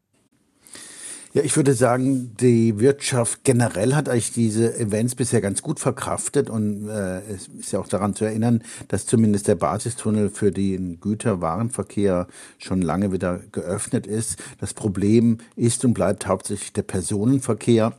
Ja, 1.32 1.42
ich 1.42 1.56
würde 1.56 1.74
sagen, 1.74 2.34
die 2.40 2.80
Wirtschaft 2.80 3.44
generell 3.44 3.94
hat 3.94 4.08
eigentlich 4.08 4.32
diese 4.32 4.76
Events 4.76 5.14
bisher 5.14 5.40
ganz 5.40 5.62
gut 5.62 5.78
verkraftet 5.78 6.50
und 6.50 6.88
äh, 6.88 7.20
es 7.20 7.46
ist 7.46 7.70
ja 7.70 7.78
auch 7.78 7.86
daran 7.86 8.16
zu 8.16 8.24
erinnern, 8.24 8.64
dass 8.88 9.06
zumindest 9.06 9.46
der 9.46 9.54
Basistunnel 9.54 10.28
für 10.28 10.50
den 10.50 10.98
Güterwarenverkehr 10.98 12.26
schon 12.58 12.82
lange 12.82 13.12
wieder 13.12 13.38
geöffnet 13.52 14.08
ist. 14.08 14.40
Das 14.58 14.74
Problem 14.74 15.38
ist 15.54 15.84
und 15.84 15.94
bleibt 15.94 16.26
hauptsächlich 16.26 16.72
der 16.72 16.82
Personenverkehr 16.82 17.92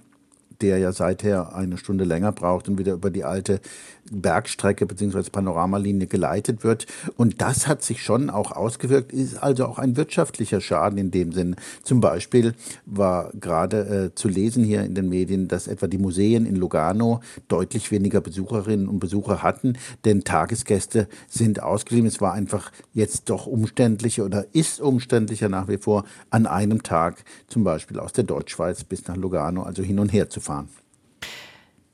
der 0.61 0.77
ja 0.77 0.91
seither 0.91 1.55
eine 1.55 1.77
Stunde 1.77 2.03
länger 2.03 2.31
braucht 2.31 2.69
und 2.69 2.77
wieder 2.77 2.93
über 2.93 3.09
die 3.09 3.23
alte 3.23 3.61
Bergstrecke 4.09 4.85
bzw. 4.85 5.29
Panoramalinie 5.31 6.07
geleitet 6.07 6.63
wird. 6.63 6.87
Und 7.17 7.41
das 7.41 7.67
hat 7.67 7.83
sich 7.83 8.03
schon 8.03 8.29
auch 8.29 8.51
ausgewirkt, 8.51 9.13
ist 9.13 9.41
also 9.41 9.65
auch 9.65 9.79
ein 9.79 9.95
wirtschaftlicher 9.95 10.61
Schaden 10.61 10.97
in 10.97 11.11
dem 11.11 11.31
Sinn. 11.31 11.55
Zum 11.83 12.01
Beispiel 12.01 12.53
war 12.85 13.31
gerade 13.39 14.11
äh, 14.11 14.15
zu 14.15 14.27
lesen 14.27 14.63
hier 14.63 14.83
in 14.83 14.95
den 14.95 15.09
Medien, 15.09 15.47
dass 15.47 15.67
etwa 15.67 15.87
die 15.87 15.97
Museen 15.97 16.45
in 16.45 16.55
Lugano 16.55 17.21
deutlich 17.47 17.91
weniger 17.91 18.21
Besucherinnen 18.21 18.87
und 18.87 18.99
Besucher 18.99 19.43
hatten, 19.43 19.77
denn 20.05 20.23
Tagesgäste 20.23 21.07
sind 21.29 21.61
ausgeblieben. 21.63 22.07
Es 22.07 22.21
war 22.21 22.33
einfach 22.33 22.71
jetzt 22.93 23.29
doch 23.29 23.47
umständlicher 23.47 24.25
oder 24.25 24.45
ist 24.53 24.81
umständlicher 24.81 25.49
nach 25.49 25.67
wie 25.67 25.77
vor, 25.77 26.05
an 26.29 26.45
einem 26.45 26.83
Tag 26.83 27.23
zum 27.47 27.63
Beispiel 27.63 27.99
aus 27.99 28.13
der 28.13 28.23
Deutschschweiz 28.23 28.83
bis 28.83 29.07
nach 29.07 29.15
Lugano, 29.15 29.63
also 29.63 29.83
hin 29.83 29.99
und 29.99 30.11
her 30.11 30.29
zu 30.29 30.39
fahren. 30.39 30.50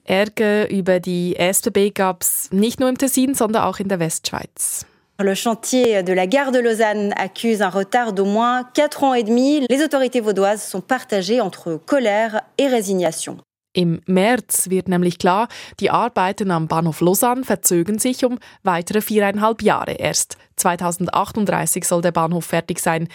Ärger 0.04 0.70
über 0.70 1.00
die 1.00 1.36
SBB 1.36 1.94
gab 1.94 2.22
es 2.22 2.50
nicht 2.52 2.80
nur 2.80 2.88
im 2.90 2.98
Tessin, 2.98 3.36
sondern 3.36 3.64
auch 3.64 3.80
in 3.80 3.90
der 3.90 4.00
Westschweiz. 4.00 4.86
Le 5.20 5.36
chantier 5.36 6.04
de 6.04 6.14
la 6.14 6.28
gare 6.28 6.52
de 6.52 6.62
Lausanne 6.62 7.12
accuse 7.18 7.62
un 7.62 7.70
retard 7.70 8.14
d'au 8.14 8.26
moins 8.26 8.64
4 8.76 9.04
ans 9.04 9.16
et 9.16 9.24
demi. 9.24 9.66
Les 9.68 9.84
autorités 9.84 10.22
vaudoises 10.22 10.62
sont 10.62 10.82
partagées 10.82 11.42
entre 11.42 11.82
colère 11.88 12.42
et 12.60 12.68
résignation. 12.68 13.38
Im 13.74 14.02
März 14.06 14.70
wird 14.70 14.88
nämlich 14.88 15.18
klar, 15.20 15.48
die 15.80 15.90
Arbeiten 15.90 16.52
am 16.52 16.68
Bahnhof 16.68 17.02
Lausanne 17.02 17.44
verzögern 17.44 18.00
sich 18.00 18.26
um 18.26 18.40
weitere 18.64 19.02
viereinhalb 19.02 19.62
Jahre. 19.62 19.94
Erst 19.94 20.38
2038 20.56 21.84
soll 21.84 22.02
der 22.02 22.12
Bahnhof 22.12 22.46
fertig 22.46 22.80
sein. 22.80 23.08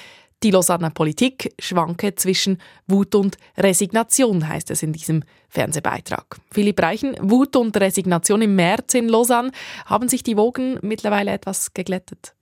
Die 0.43 0.51
Lausanner 0.51 0.91
Politik 0.91 1.55
schwanke 1.61 2.17
zwischen 2.17 2.59
Wut 2.89 3.15
und 3.15 3.37
Resignation, 3.57 4.49
heißt 4.49 4.73
es 4.73 4.83
in 4.83 4.93
diesem 4.93 5.23
Fernsehbeitrag. 5.49 6.37
Philipp 6.51 6.83
Reichen, 6.83 7.17
Wut 7.21 7.55
und 7.55 7.77
Resignation 7.77 8.43
im 8.43 8.57
März 8.57 8.95
in 8.95 9.09
Lausanne, 9.09 9.53
haben 9.87 10.09
sich 10.09 10.25
die 10.25 10.37
Wogen 10.37 10.81
mittlerweile 10.83 11.31
etwas 11.31 11.73
geglättet? 11.75 12.35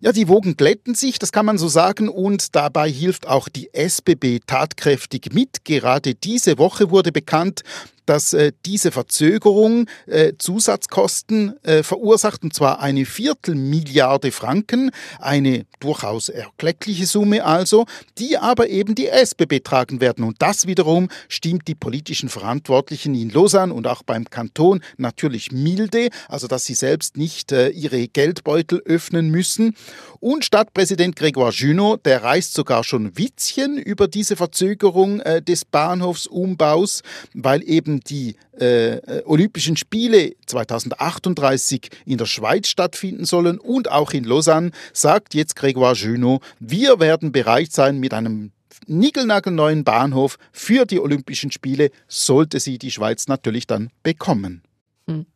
Ja, 0.00 0.12
die 0.12 0.28
Wogen 0.28 0.56
glätten 0.56 0.94
sich, 0.94 1.18
das 1.18 1.32
kann 1.32 1.46
man 1.46 1.58
so 1.58 1.68
sagen, 1.68 2.08
und 2.08 2.54
dabei 2.56 2.90
hilft 2.90 3.26
auch 3.28 3.48
die 3.48 3.70
SBB 3.72 4.40
tatkräftig 4.46 5.32
mit. 5.32 5.64
Gerade 5.64 6.14
diese 6.14 6.58
Woche 6.58 6.90
wurde 6.90 7.12
bekannt, 7.12 7.62
dass 8.06 8.32
äh, 8.32 8.52
diese 8.64 8.92
Verzögerung 8.92 9.86
äh, 10.06 10.32
Zusatzkosten 10.38 11.54
äh, 11.64 11.82
verursacht, 11.82 12.42
und 12.44 12.54
zwar 12.54 12.80
eine 12.80 13.04
Viertelmilliarde 13.04 14.32
Franken, 14.32 14.90
eine 15.18 15.66
durchaus 15.80 16.28
erkleckliche 16.28 17.06
Summe 17.06 17.44
also, 17.44 17.86
die 18.18 18.38
aber 18.38 18.68
eben 18.68 18.94
die 18.94 19.08
SBB 19.08 19.62
tragen 19.62 20.00
werden. 20.00 20.24
Und 20.24 20.40
das 20.40 20.66
wiederum 20.66 21.08
stimmt 21.28 21.68
die 21.68 21.74
politischen 21.74 22.28
Verantwortlichen 22.28 23.14
in 23.14 23.30
Lausanne 23.30 23.74
und 23.74 23.86
auch 23.86 24.02
beim 24.02 24.24
Kanton 24.30 24.82
natürlich 24.96 25.52
milde, 25.52 26.08
also 26.28 26.46
dass 26.46 26.64
sie 26.64 26.74
selbst 26.74 27.16
nicht 27.16 27.52
äh, 27.52 27.68
ihre 27.68 28.08
Geldbeutel 28.08 28.80
öffnen 28.84 29.30
müssen. 29.30 29.76
Und 30.20 30.44
Stadtpräsident 30.44 31.16
Grégoire 31.18 31.52
Junot, 31.52 32.04
der 32.06 32.22
reißt 32.22 32.54
sogar 32.54 32.84
schon 32.84 33.16
Witzchen 33.18 33.76
über 33.78 34.08
diese 34.08 34.36
Verzögerung 34.36 35.20
äh, 35.20 35.42
des 35.42 35.64
Bahnhofsumbaus, 35.64 37.02
weil 37.34 37.62
eben 37.68 37.95
die 38.00 38.36
äh, 38.58 39.22
Olympischen 39.24 39.76
Spiele 39.76 40.34
2038 40.46 41.90
in 42.04 42.18
der 42.18 42.26
Schweiz 42.26 42.68
stattfinden 42.68 43.24
sollen 43.24 43.58
und 43.58 43.90
auch 43.90 44.12
in 44.12 44.24
Lausanne, 44.24 44.70
sagt 44.92 45.34
jetzt 45.34 45.56
Grégoire 45.58 45.94
Junot, 45.94 46.42
wir 46.58 47.00
werden 47.00 47.32
bereit 47.32 47.72
sein 47.72 47.98
mit 47.98 48.14
einem 48.14 48.52
niegelnagelneuen 48.86 49.84
Bahnhof 49.84 50.38
für 50.52 50.86
die 50.86 51.00
Olympischen 51.00 51.50
Spiele, 51.50 51.90
sollte 52.08 52.60
sie 52.60 52.78
die 52.78 52.90
Schweiz 52.90 53.28
natürlich 53.28 53.66
dann 53.66 53.90
bekommen. 54.02 54.62
Hm. 55.08 55.26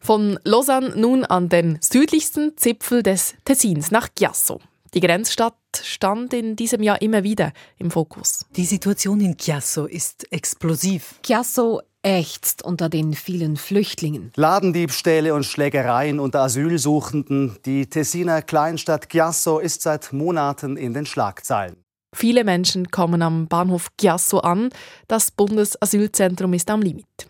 Von 0.00 0.38
Lausanne 0.44 0.94
nun 0.96 1.24
an 1.24 1.48
den 1.48 1.78
südlichsten 1.80 2.56
Zipfel 2.56 3.02
des 3.02 3.34
Tessins 3.44 3.90
nach 3.90 4.08
Chiasso. 4.16 4.60
Die 4.96 5.00
Grenzstadt 5.00 5.52
stand 5.82 6.32
in 6.32 6.56
diesem 6.56 6.82
Jahr 6.82 7.02
immer 7.02 7.22
wieder 7.22 7.52
im 7.76 7.90
Fokus. 7.90 8.46
Die 8.56 8.64
Situation 8.64 9.20
in 9.20 9.36
Chiasso 9.36 9.84
ist 9.84 10.32
explosiv. 10.32 11.16
Chiasso 11.22 11.82
ächzt 12.00 12.62
unter 12.64 12.88
den 12.88 13.12
vielen 13.12 13.58
Flüchtlingen. 13.58 14.32
Ladendiebstähle 14.36 15.34
und 15.34 15.44
Schlägereien 15.44 16.18
unter 16.18 16.40
Asylsuchenden. 16.40 17.58
Die 17.66 17.90
Tessiner 17.90 18.40
Kleinstadt 18.40 19.10
Chiasso 19.10 19.58
ist 19.58 19.82
seit 19.82 20.14
Monaten 20.14 20.78
in 20.78 20.94
den 20.94 21.04
Schlagzeilen. 21.04 21.76
Viele 22.14 22.42
Menschen 22.42 22.90
kommen 22.90 23.20
am 23.20 23.48
Bahnhof 23.48 23.88
Chiasso 24.00 24.38
an. 24.38 24.70
Das 25.08 25.30
Bundesasylzentrum 25.30 26.54
ist 26.54 26.70
am 26.70 26.80
Limit. 26.80 27.28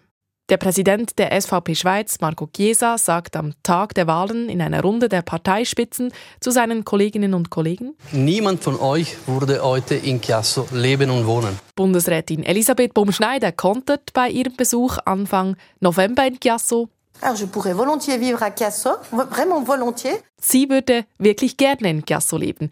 Der 0.49 0.59
Präsident 0.59 1.19
der 1.19 1.41
SVP 1.41 1.75
Schweiz, 1.75 2.21
Marco 2.21 2.47
Chiesa, 2.47 2.99
sagt 2.99 3.35
am 3.35 3.53
Tag 3.65 3.95
der 3.95 4.07
Wahlen 4.07 4.49
in 4.49 4.62
einer 4.62 4.81
Runde 4.81 5.09
der 5.09 5.23
Parteispitzen 5.23 6.12
zu 6.38 6.53
seinen 6.53 6.85
Kolleginnen 6.85 7.35
und 7.35 7.50
Kollegen: 7.50 7.97
Niemand 8.12 8.62
von 8.62 8.79
euch 8.79 9.17
würde 9.26 9.61
heute 9.65 9.97
in 9.97 10.21
Chiasso 10.21 10.69
leben 10.71 11.11
und 11.11 11.26
wohnen. 11.26 11.59
Bundesrätin 11.75 12.45
Elisabeth 12.45 12.95
Baumschneider 12.95 13.50
kontert 13.50 14.12
bei 14.12 14.29
ihrem 14.31 14.55
Besuch 14.55 14.99
Anfang 15.05 15.57
November 15.81 16.25
in 16.25 16.38
Chiasso. 16.38 16.88
Alors 17.23 17.41
je 17.41 17.47
pourrais 17.47 17.76
volontiers 17.76 18.21
vivre 18.21 18.45
à 18.45 18.53
Chiasso, 18.57 18.91
vraiment 19.11 19.67
volontiers. 19.67 20.23
Sie 20.41 20.71
würde 20.71 21.07
wirklich 21.19 21.57
gerne 21.57 21.91
in 21.91 22.05
Chiasso 22.05 22.37
leben. 22.37 22.71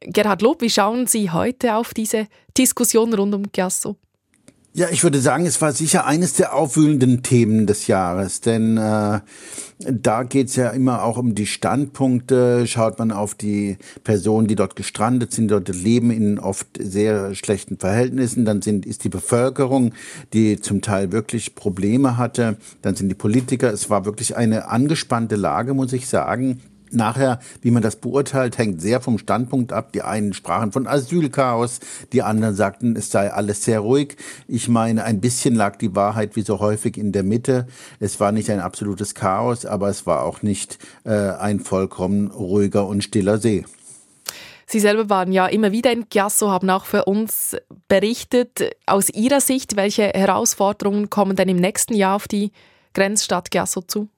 Gerhard 0.00 0.42
Lob, 0.42 0.62
wie 0.62 0.70
schauen 0.70 1.06
Sie 1.06 1.30
heute 1.30 1.76
auf 1.76 1.94
diese 1.94 2.26
Diskussion 2.58 3.14
rund 3.14 3.36
um 3.36 3.52
Chiasso? 3.52 3.94
Ja, 4.76 4.88
ich 4.90 5.04
würde 5.04 5.20
sagen, 5.20 5.46
es 5.46 5.62
war 5.62 5.72
sicher 5.72 6.04
eines 6.04 6.32
der 6.32 6.52
aufwühlenden 6.52 7.22
Themen 7.22 7.68
des 7.68 7.86
Jahres, 7.86 8.40
denn 8.40 8.76
äh, 8.76 9.20
da 9.78 10.22
geht's 10.24 10.56
ja 10.56 10.70
immer 10.70 11.04
auch 11.04 11.16
um 11.16 11.36
die 11.36 11.46
Standpunkte. 11.46 12.66
Schaut 12.66 12.98
man 12.98 13.12
auf 13.12 13.36
die 13.36 13.76
Personen, 14.02 14.48
die 14.48 14.56
dort 14.56 14.74
gestrandet 14.74 15.32
sind, 15.32 15.52
dort 15.52 15.68
leben 15.68 16.10
in 16.10 16.40
oft 16.40 16.66
sehr 16.76 17.36
schlechten 17.36 17.78
Verhältnissen, 17.78 18.44
dann 18.44 18.62
sind, 18.62 18.84
ist 18.84 19.04
die 19.04 19.08
Bevölkerung, 19.08 19.92
die 20.32 20.58
zum 20.58 20.82
Teil 20.82 21.12
wirklich 21.12 21.54
Probleme 21.54 22.16
hatte, 22.16 22.56
dann 22.82 22.96
sind 22.96 23.08
die 23.08 23.14
Politiker. 23.14 23.72
Es 23.72 23.90
war 23.90 24.04
wirklich 24.04 24.36
eine 24.36 24.66
angespannte 24.66 25.36
Lage, 25.36 25.72
muss 25.74 25.92
ich 25.92 26.08
sagen. 26.08 26.60
Nachher, 26.94 27.40
wie 27.62 27.70
man 27.70 27.82
das 27.82 27.96
beurteilt, 27.96 28.58
hängt 28.58 28.80
sehr 28.80 29.00
vom 29.00 29.18
Standpunkt 29.18 29.72
ab. 29.72 29.92
Die 29.92 30.02
einen 30.02 30.32
sprachen 30.32 30.72
von 30.72 30.86
Asylchaos, 30.86 31.80
die 32.12 32.22
anderen 32.22 32.54
sagten, 32.54 32.96
es 32.96 33.10
sei 33.10 33.32
alles 33.32 33.64
sehr 33.64 33.80
ruhig. 33.80 34.16
Ich 34.48 34.68
meine, 34.68 35.04
ein 35.04 35.20
bisschen 35.20 35.54
lag 35.54 35.76
die 35.76 35.94
Wahrheit 35.94 36.36
wie 36.36 36.42
so 36.42 36.60
häufig 36.60 36.96
in 36.96 37.12
der 37.12 37.22
Mitte. 37.22 37.66
Es 38.00 38.20
war 38.20 38.32
nicht 38.32 38.50
ein 38.50 38.60
absolutes 38.60 39.14
Chaos, 39.14 39.66
aber 39.66 39.88
es 39.88 40.06
war 40.06 40.22
auch 40.22 40.42
nicht 40.42 40.78
äh, 41.04 41.10
ein 41.10 41.60
vollkommen 41.60 42.28
ruhiger 42.28 42.86
und 42.86 43.02
stiller 43.02 43.38
See. 43.38 43.64
Sie 44.66 44.80
selber 44.80 45.10
waren 45.10 45.32
ja 45.32 45.46
immer 45.46 45.72
wieder 45.72 45.92
in 45.92 46.08
Chiasso, 46.08 46.50
haben 46.50 46.70
auch 46.70 46.86
für 46.86 47.04
uns 47.04 47.56
berichtet. 47.88 48.76
Aus 48.86 49.10
Ihrer 49.10 49.40
Sicht, 49.40 49.76
welche 49.76 50.04
Herausforderungen 50.04 51.10
kommen 51.10 51.36
denn 51.36 51.48
im 51.48 51.58
nächsten 51.58 51.94
Jahr 51.94 52.16
auf 52.16 52.28
die 52.28 52.50
Grenzstadt 52.94 53.50
Chiasso 53.50 53.82
zu? 53.82 54.08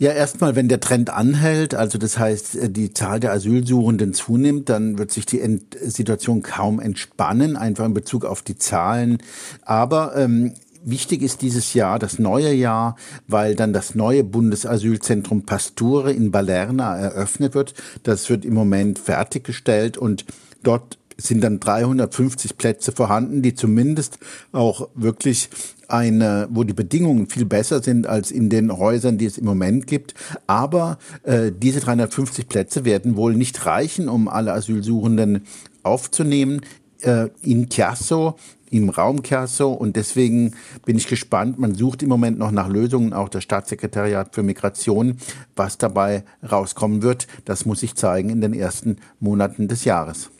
Ja, 0.00 0.12
erstmal, 0.12 0.54
wenn 0.54 0.68
der 0.68 0.78
Trend 0.78 1.10
anhält, 1.10 1.74
also 1.74 1.98
das 1.98 2.18
heißt, 2.18 2.56
die 2.70 2.94
Zahl 2.94 3.18
der 3.18 3.32
Asylsuchenden 3.32 4.14
zunimmt, 4.14 4.68
dann 4.68 4.96
wird 4.96 5.10
sich 5.10 5.26
die 5.26 5.40
Ent 5.40 5.76
Situation 5.80 6.42
kaum 6.42 6.78
entspannen, 6.78 7.56
einfach 7.56 7.84
in 7.84 7.94
Bezug 7.94 8.24
auf 8.24 8.42
die 8.42 8.56
Zahlen. 8.56 9.18
Aber 9.62 10.16
ähm, 10.16 10.54
Wichtig 10.84 11.22
ist 11.22 11.42
dieses 11.42 11.74
Jahr, 11.74 11.98
das 11.98 12.18
neue 12.18 12.52
Jahr, 12.52 12.96
weil 13.26 13.56
dann 13.56 13.72
das 13.72 13.94
neue 13.94 14.22
Bundesasylzentrum 14.24 15.42
Pasture 15.42 16.12
in 16.12 16.30
Balerna 16.30 16.96
eröffnet 16.96 17.54
wird. 17.54 17.74
Das 18.04 18.30
wird 18.30 18.44
im 18.44 18.54
Moment 18.54 18.98
fertiggestellt 18.98 19.98
und 19.98 20.24
dort 20.62 20.96
sind 21.18 21.42
dann 21.42 21.58
350 21.58 22.56
Plätze 22.56 22.92
vorhanden, 22.92 23.42
die 23.42 23.54
zumindest 23.54 24.18
auch 24.52 24.88
wirklich 24.94 25.50
eine, 25.88 26.48
wo 26.50 26.64
die 26.64 26.74
Bedingungen 26.74 27.28
viel 27.28 27.44
besser 27.44 27.82
sind 27.82 28.06
als 28.06 28.30
in 28.30 28.50
den 28.50 28.76
Häusern, 28.76 29.18
die 29.18 29.26
es 29.26 29.38
im 29.38 29.44
Moment 29.44 29.86
gibt. 29.86 30.14
Aber 30.46 30.98
äh, 31.22 31.50
diese 31.50 31.80
350 31.80 32.48
Plätze 32.48 32.84
werden 32.84 33.16
wohl 33.16 33.34
nicht 33.34 33.66
reichen, 33.66 34.08
um 34.08 34.28
alle 34.28 34.52
Asylsuchenden 34.52 35.42
aufzunehmen. 35.82 36.60
Äh, 37.00 37.28
in 37.42 37.68
Chiasso 37.68 38.36
im 38.70 38.90
Raum 38.90 39.22
Chiasso 39.22 39.72
und 39.72 39.96
deswegen 39.96 40.54
bin 40.84 40.96
ich 40.96 41.06
gespannt. 41.06 41.58
Man 41.58 41.74
sucht 41.74 42.02
im 42.02 42.08
Moment 42.08 42.38
noch 42.38 42.50
nach 42.50 42.68
Lösungen, 42.68 43.12
auch 43.12 43.28
das 43.28 43.42
Staatssekretariat 43.42 44.34
für 44.34 44.42
Migration. 44.42 45.16
Was 45.56 45.78
dabei 45.78 46.24
rauskommen 46.50 47.02
wird, 47.02 47.26
das 47.44 47.64
muss 47.66 47.80
sich 47.80 47.94
zeigen 47.94 48.30
in 48.30 48.40
den 48.40 48.54
ersten 48.54 48.96
Monaten 49.20 49.68
des 49.68 49.84
Jahres. 49.84 50.30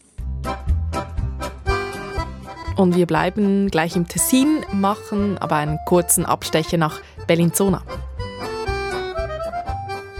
Und 2.78 2.94
wir 2.94 3.06
bleiben 3.06 3.72
gleich 3.72 3.96
im 3.96 4.06
Tessin, 4.06 4.64
machen 4.72 5.36
aber 5.36 5.56
einen 5.56 5.80
kurzen 5.84 6.24
Abstecher 6.24 6.76
nach 6.76 7.00
Bellinzona. 7.26 7.82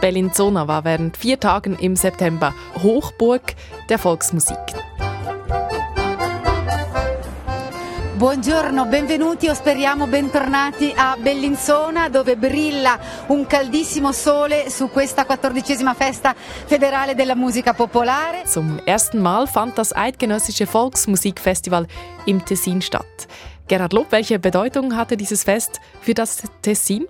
Bellinzona 0.00 0.66
war 0.66 0.82
während 0.82 1.16
vier 1.16 1.38
Tagen 1.38 1.76
im 1.78 1.94
September 1.94 2.52
Hochburg 2.82 3.54
der 3.88 4.00
Volksmusik. 4.00 4.58
Buongiorno, 8.18 8.86
benvenuti 8.86 9.48
o 9.48 9.54
speriamo 9.54 10.08
bentornati 10.08 10.92
a 10.92 11.16
Bellinzona 11.16 12.08
dove 12.08 12.36
brilla 12.36 12.98
un 13.28 13.46
caldissimo 13.46 14.10
sole 14.10 14.70
su 14.70 14.90
questa 14.90 15.24
quattordicesima 15.24 15.94
festa 15.94 16.34
federale 16.34 17.14
della 17.14 17.36
musica 17.36 17.74
popolare. 17.74 18.42
Zum 18.44 18.80
ersten 18.84 19.20
Mal 19.20 19.46
fand 19.46 19.74
das 19.74 19.92
Eidgenössische 19.94 20.66
Volksmusikfestival 20.66 21.86
im 22.24 22.44
Tessin 22.44 22.82
statt. 22.82 23.28
Gerhard 23.68 23.92
Lob, 23.92 24.10
welche 24.10 24.40
Bedeutung 24.40 24.96
hatte 24.96 25.16
dieses 25.16 25.44
Fest 25.44 25.78
für 26.00 26.14
das 26.14 26.42
Tessin? 26.60 27.06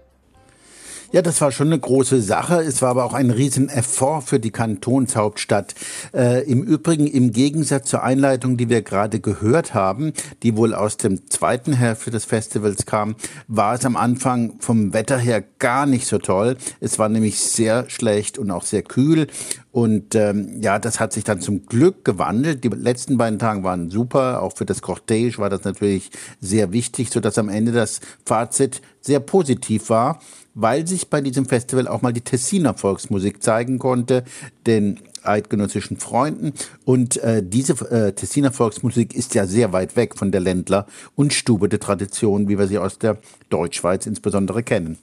Ja, 1.11 1.23
das 1.23 1.41
war 1.41 1.51
schon 1.53 1.69
eine 1.69 1.79
große 1.79 2.21
Sache. 2.21 2.57
Es 2.57 2.83
war 2.83 2.91
aber 2.91 3.07
auch 3.07 3.15
ein 3.15 3.31
Rieseneffort 3.31 4.25
für 4.25 4.39
die 4.39 4.51
Kantonshauptstadt. 4.51 5.75
Äh, 6.13 6.43
Im 6.43 6.63
Übrigen, 6.63 7.07
im 7.07 7.33
Gegensatz 7.33 7.89
zur 7.89 8.03
Einleitung, 8.03 8.59
die 8.59 8.69
wir 8.69 8.83
gerade 8.83 9.19
gehört 9.19 9.73
haben, 9.73 10.13
die 10.43 10.55
wohl 10.55 10.75
aus 10.75 10.99
dem 10.99 11.31
zweiten 11.31 11.73
Hälfte 11.73 12.11
des 12.11 12.27
Festivals 12.27 12.85
kam, 12.85 13.17
war 13.47 13.73
es 13.73 13.87
am 13.87 13.97
Anfang 13.97 14.57
vom 14.61 14.93
Wetter 14.93 15.17
her 15.17 15.43
gar 15.59 15.87
nicht 15.87 16.07
so 16.07 16.19
toll. 16.19 16.59
Es 16.79 16.99
war 16.99 17.09
nämlich 17.09 17.41
sehr 17.41 17.89
schlecht 17.89 18.37
und 18.37 18.51
auch 18.51 18.65
sehr 18.65 18.83
kühl. 18.83 19.29
Und 19.73 20.15
ähm, 20.15 20.61
ja, 20.61 20.79
das 20.79 21.01
hat 21.01 21.15
sich 21.15 21.25
dann 21.25 21.41
zum 21.41 21.65
Glück 21.65 22.05
gewandelt. 22.05 22.65
Die 22.65 22.69
letzten 22.69 23.17
beiden 23.17 23.39
Tage 23.39 23.63
waren 23.63 23.89
super. 23.91 24.43
Auch 24.43 24.55
für 24.55 24.67
das 24.67 24.83
Cortège 24.83 25.39
war 25.39 25.49
das 25.49 25.65
natürlich 25.65 26.11
sehr 26.39 26.73
wichtig, 26.73 27.09
sodass 27.09 27.39
am 27.39 27.49
Ende 27.49 27.73
das 27.73 28.01
Fazit 28.27 28.83
sehr 29.01 29.21
positiv 29.21 29.89
war 29.89 30.21
weil 30.61 30.89
sich 30.89 31.09
bei 31.09 31.21
diesem 31.21 31.47
Festival 31.47 31.87
auch 31.87 32.03
mal 32.03 32.13
die 32.13 32.21
Tessiner 32.21 32.75
Volksmusik 32.75 33.43
zeigen 33.45 33.79
konnte, 33.79 34.25
den 34.67 34.99
eidgenössischen 35.23 35.99
Freunden. 35.99 36.53
Und 36.85 37.17
äh, 37.19 37.43
diese 37.45 37.75
äh, 37.91 38.13
Tessiner 38.13 38.51
Volksmusik 38.51 39.15
ist 39.15 39.35
ja 39.37 39.47
sehr 39.47 39.73
weit 39.73 39.95
weg 39.95 40.17
von 40.17 40.33
der 40.33 40.41
Ländler- 40.41 40.87
und 41.15 41.33
Stube 41.33 41.69
der 41.69 41.79
Tradition, 41.79 42.49
wie 42.49 42.59
wir 42.59 42.67
sie 42.67 42.79
aus 42.79 42.99
der 42.99 43.19
Deutschschweiz 43.51 44.07
insbesondere 44.07 44.65
kennen. 44.65 44.99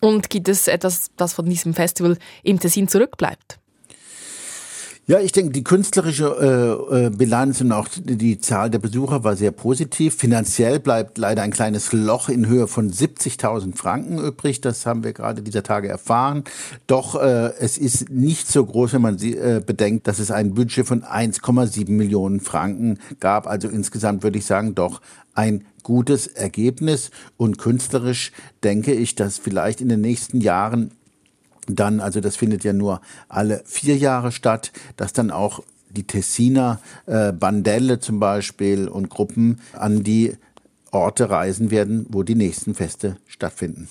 Und 0.00 0.30
gibt 0.30 0.48
es 0.48 0.68
etwas, 0.68 1.10
das 1.16 1.34
von 1.34 1.44
diesem 1.44 1.74
Festival 1.74 2.16
im 2.42 2.58
Tessin 2.58 2.88
zurückbleibt? 2.88 3.58
Ja, 5.06 5.20
ich 5.20 5.32
denke, 5.32 5.52
die 5.52 5.64
künstlerische 5.64 6.88
äh, 6.90 7.06
äh, 7.06 7.10
Bilanz 7.10 7.60
und 7.60 7.72
auch 7.72 7.88
die 7.92 8.38
Zahl 8.38 8.70
der 8.70 8.78
Besucher 8.78 9.22
war 9.22 9.36
sehr 9.36 9.50
positiv. 9.50 10.14
Finanziell 10.14 10.80
bleibt 10.80 11.18
leider 11.18 11.42
ein 11.42 11.50
kleines 11.50 11.92
Loch 11.92 12.30
in 12.30 12.46
Höhe 12.46 12.66
von 12.66 12.90
70.000 12.90 13.76
Franken 13.76 14.16
übrig. 14.16 14.62
Das 14.62 14.86
haben 14.86 15.04
wir 15.04 15.12
gerade 15.12 15.42
dieser 15.42 15.62
Tage 15.62 15.88
erfahren. 15.88 16.44
Doch 16.86 17.16
äh, 17.16 17.52
es 17.58 17.76
ist 17.76 18.08
nicht 18.08 18.48
so 18.48 18.64
groß, 18.64 18.94
wenn 18.94 19.02
man 19.02 19.18
sie, 19.18 19.36
äh, 19.36 19.60
bedenkt, 19.64 20.08
dass 20.08 20.18
es 20.18 20.30
ein 20.30 20.54
Budget 20.54 20.86
von 20.86 21.02
1,7 21.02 21.90
Millionen 21.90 22.40
Franken 22.40 22.98
gab. 23.20 23.46
Also 23.46 23.68
insgesamt 23.68 24.22
würde 24.22 24.38
ich 24.38 24.46
sagen, 24.46 24.74
doch 24.74 25.02
ein 25.34 25.66
gutes 25.82 26.28
Ergebnis. 26.28 27.10
Und 27.36 27.58
künstlerisch 27.58 28.32
denke 28.62 28.94
ich, 28.94 29.14
dass 29.16 29.36
vielleicht 29.36 29.82
in 29.82 29.90
den 29.90 30.00
nächsten 30.00 30.40
Jahren 30.40 30.92
dann, 31.68 32.00
also 32.00 32.20
das 32.20 32.36
findet 32.36 32.64
ja 32.64 32.72
nur 32.72 33.00
alle 33.28 33.62
vier 33.64 33.96
Jahre 33.96 34.32
statt, 34.32 34.72
dass 34.96 35.12
dann 35.12 35.30
auch 35.30 35.60
die 35.90 36.06
Tessiner 36.06 36.80
äh, 37.06 37.32
Bandelle 37.32 38.00
zum 38.00 38.18
Beispiel 38.20 38.88
und 38.88 39.10
Gruppen 39.10 39.60
an 39.72 40.02
die 40.02 40.36
Orte 40.90 41.30
reisen 41.30 41.70
werden, 41.70 42.06
wo 42.08 42.22
die 42.22 42.34
nächsten 42.34 42.74
Feste 42.74 43.16
stattfinden. 43.26 43.88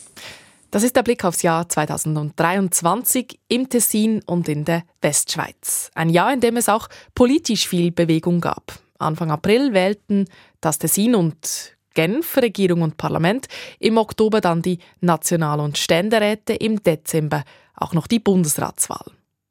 Das 0.71 0.81
ist 0.81 0.95
der 0.95 1.03
Blick 1.03 1.23
aufs 1.23 1.43
Jahr 1.43 1.69
2023 1.69 3.39
im 3.47 3.69
Tessin 3.69 4.23
und 4.25 4.49
in 4.49 4.65
der 4.65 4.83
Westschweiz. 5.01 5.91
Ein 5.93 6.09
Jahr, 6.09 6.33
in 6.33 6.39
dem 6.39 6.57
es 6.57 6.67
auch 6.67 6.87
politisch 7.13 7.67
viel 7.67 7.91
Bewegung 7.91 8.41
gab. 8.41 8.79
Anfang 8.97 9.29
April 9.29 9.73
wählten 9.73 10.25
das 10.61 10.79
Tessin 10.79 11.13
und 11.13 11.75
Genf, 11.93 12.37
Regierung 12.37 12.81
und 12.81 12.97
Parlament, 12.97 13.47
im 13.77 13.97
Oktober 13.97 14.41
dann 14.41 14.63
die 14.63 14.79
National- 14.99 15.59
und 15.59 15.77
Ständeräte, 15.77 16.53
im 16.53 16.81
Dezember 16.81 17.43
auch 17.75 17.93
noch 17.93 18.07
die 18.07 18.19
Bundesratswahl. 18.19 19.05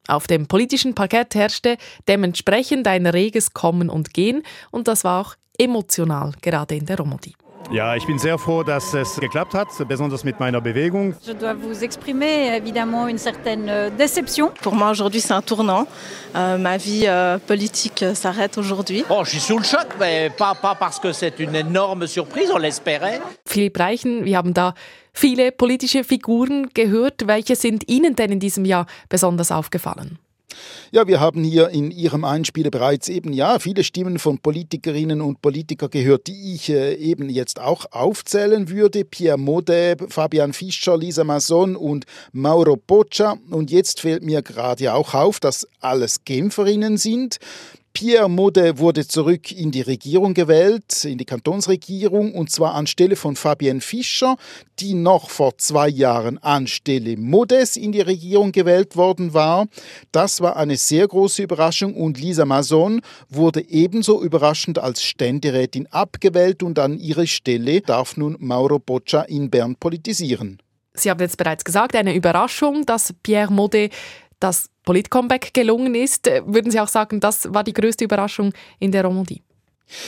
Auf 0.08 0.26
dem 0.26 0.46
politischen 0.46 0.94
Parkett 0.94 1.34
herrschte 1.34 1.76
dementsprechend 2.08 2.86
ein 2.88 3.06
reges 3.06 3.54
Kommen 3.54 3.88
und 3.88 4.12
Gehen 4.14 4.42
und 4.70 4.88
das 4.88 5.04
war 5.04 5.20
auch 5.20 5.34
emotional, 5.58 6.32
gerade 6.40 6.74
in 6.74 6.86
der 6.86 6.98
Romandie. 6.98 7.34
Ja, 7.70 7.96
ich 7.96 8.06
bin 8.06 8.18
sehr 8.18 8.36
froh, 8.38 8.62
dass 8.64 8.92
es 8.92 9.18
geklappt 9.18 9.54
hat, 9.54 9.68
besonders 9.88 10.24
mit 10.24 10.40
meiner 10.40 10.60
Bewegung. 10.60 11.14
Je 11.24 11.32
dois 11.32 11.54
vous 11.54 11.82
exprimer 11.82 12.56
évidemment 12.56 13.08
une 13.08 13.18
certaine 13.18 13.68
euh, 13.68 13.90
déception. 13.96 14.50
Pour 14.62 14.74
moi 14.74 14.90
aujourd'hui 14.90 15.20
c'est 15.20 15.32
un 15.32 15.42
tournant. 15.42 15.86
Euh, 16.34 16.58
ma 16.58 16.76
vie 16.76 17.04
euh, 17.06 17.38
politique 17.38 18.04
s'arrête 18.14 18.58
aujourd'hui. 18.58 19.04
Oh, 19.08 19.22
je 19.24 19.30
suis 19.30 19.40
sous 19.40 19.58
le 19.58 19.64
choc, 19.64 19.86
mais 19.98 20.30
pas, 20.36 20.54
pas 20.54 20.74
parce 20.74 20.98
que 20.98 21.12
c'est 21.12 21.38
une 21.38 21.54
énorme 21.54 22.06
surprise, 22.06 22.50
on 22.52 22.58
l'espérait. 22.58 23.20
Philipp 23.46 23.78
Reichen, 23.78 24.24
wir 24.24 24.36
haben 24.36 24.52
da 24.52 24.74
viele 25.12 25.52
politische 25.52 26.04
Figuren 26.04 26.68
gehört. 26.74 27.26
Welche 27.26 27.56
sind 27.56 27.88
Ihnen 27.88 28.16
denn 28.16 28.32
in 28.32 28.40
diesem 28.40 28.64
Jahr 28.64 28.86
besonders 29.08 29.52
aufgefallen? 29.52 30.18
Ja, 30.90 31.06
wir 31.06 31.20
haben 31.20 31.42
hier 31.42 31.70
in 31.70 31.90
Ihrem 31.90 32.24
Einspieler 32.24 32.70
bereits 32.70 33.08
eben 33.08 33.32
ja 33.32 33.58
viele 33.58 33.84
Stimmen 33.84 34.18
von 34.18 34.38
Politikerinnen 34.38 35.20
und 35.20 35.40
Politikern 35.40 35.90
gehört, 35.90 36.26
die 36.26 36.54
ich 36.54 36.68
äh, 36.68 36.94
eben 36.94 37.28
jetzt 37.30 37.60
auch 37.60 37.86
aufzählen 37.92 38.68
würde. 38.68 39.04
Pierre 39.04 39.38
Modet, 39.38 40.12
Fabian 40.12 40.52
Fischer, 40.52 40.96
Lisa 40.96 41.24
Masson 41.24 41.76
und 41.76 42.04
Mauro 42.32 42.76
Boccia. 42.76 43.36
Und 43.50 43.70
jetzt 43.70 44.00
fällt 44.00 44.22
mir 44.22 44.42
gerade 44.42 44.92
auch 44.92 45.14
auf, 45.14 45.40
dass 45.40 45.66
alles 45.80 46.24
Genferinnen 46.24 46.98
sind. 46.98 47.38
Pierre 47.94 48.28
Mode 48.28 48.78
wurde 48.78 49.06
zurück 49.06 49.52
in 49.52 49.70
die 49.70 49.82
Regierung 49.82 50.32
gewählt, 50.32 51.04
in 51.04 51.18
die 51.18 51.26
Kantonsregierung, 51.26 52.34
und 52.34 52.50
zwar 52.50 52.74
anstelle 52.74 53.16
von 53.16 53.36
Fabienne 53.36 53.82
Fischer, 53.82 54.36
die 54.78 54.94
noch 54.94 55.28
vor 55.28 55.58
zwei 55.58 55.88
Jahren 55.88 56.38
anstelle 56.38 57.16
Modes 57.18 57.76
in 57.76 57.92
die 57.92 58.00
Regierung 58.00 58.52
gewählt 58.52 58.96
worden 58.96 59.34
war. 59.34 59.66
Das 60.10 60.40
war 60.40 60.56
eine 60.56 60.76
sehr 60.76 61.06
große 61.06 61.42
Überraschung 61.42 61.94
und 61.94 62.18
Lisa 62.18 62.46
Mason 62.46 63.02
wurde 63.28 63.68
ebenso 63.68 64.22
überraschend 64.22 64.78
als 64.78 65.02
Ständerätin 65.02 65.86
abgewählt 65.90 66.62
und 66.62 66.78
an 66.78 66.98
ihre 66.98 67.26
Stelle 67.26 67.82
darf 67.82 68.16
nun 68.16 68.36
Mauro 68.40 68.78
Boccia 68.78 69.22
in 69.22 69.50
Bern 69.50 69.76
politisieren. 69.76 70.58
Sie 70.94 71.10
haben 71.10 71.20
jetzt 71.20 71.38
bereits 71.38 71.64
gesagt, 71.64 71.96
eine 71.96 72.14
Überraschung, 72.14 72.84
dass 72.84 73.14
Pierre 73.22 73.50
Modet 73.50 73.92
das 74.42 74.68
Polit-Comeback 74.84 75.54
gelungen 75.54 75.94
ist. 75.94 76.26
Äh, 76.26 76.42
würden 76.46 76.70
Sie 76.70 76.80
auch 76.80 76.88
sagen, 76.88 77.20
das 77.20 77.52
war 77.52 77.64
die 77.64 77.72
größte 77.72 78.04
Überraschung 78.04 78.52
in 78.78 78.92
der 78.92 79.04
Romandie? 79.04 79.42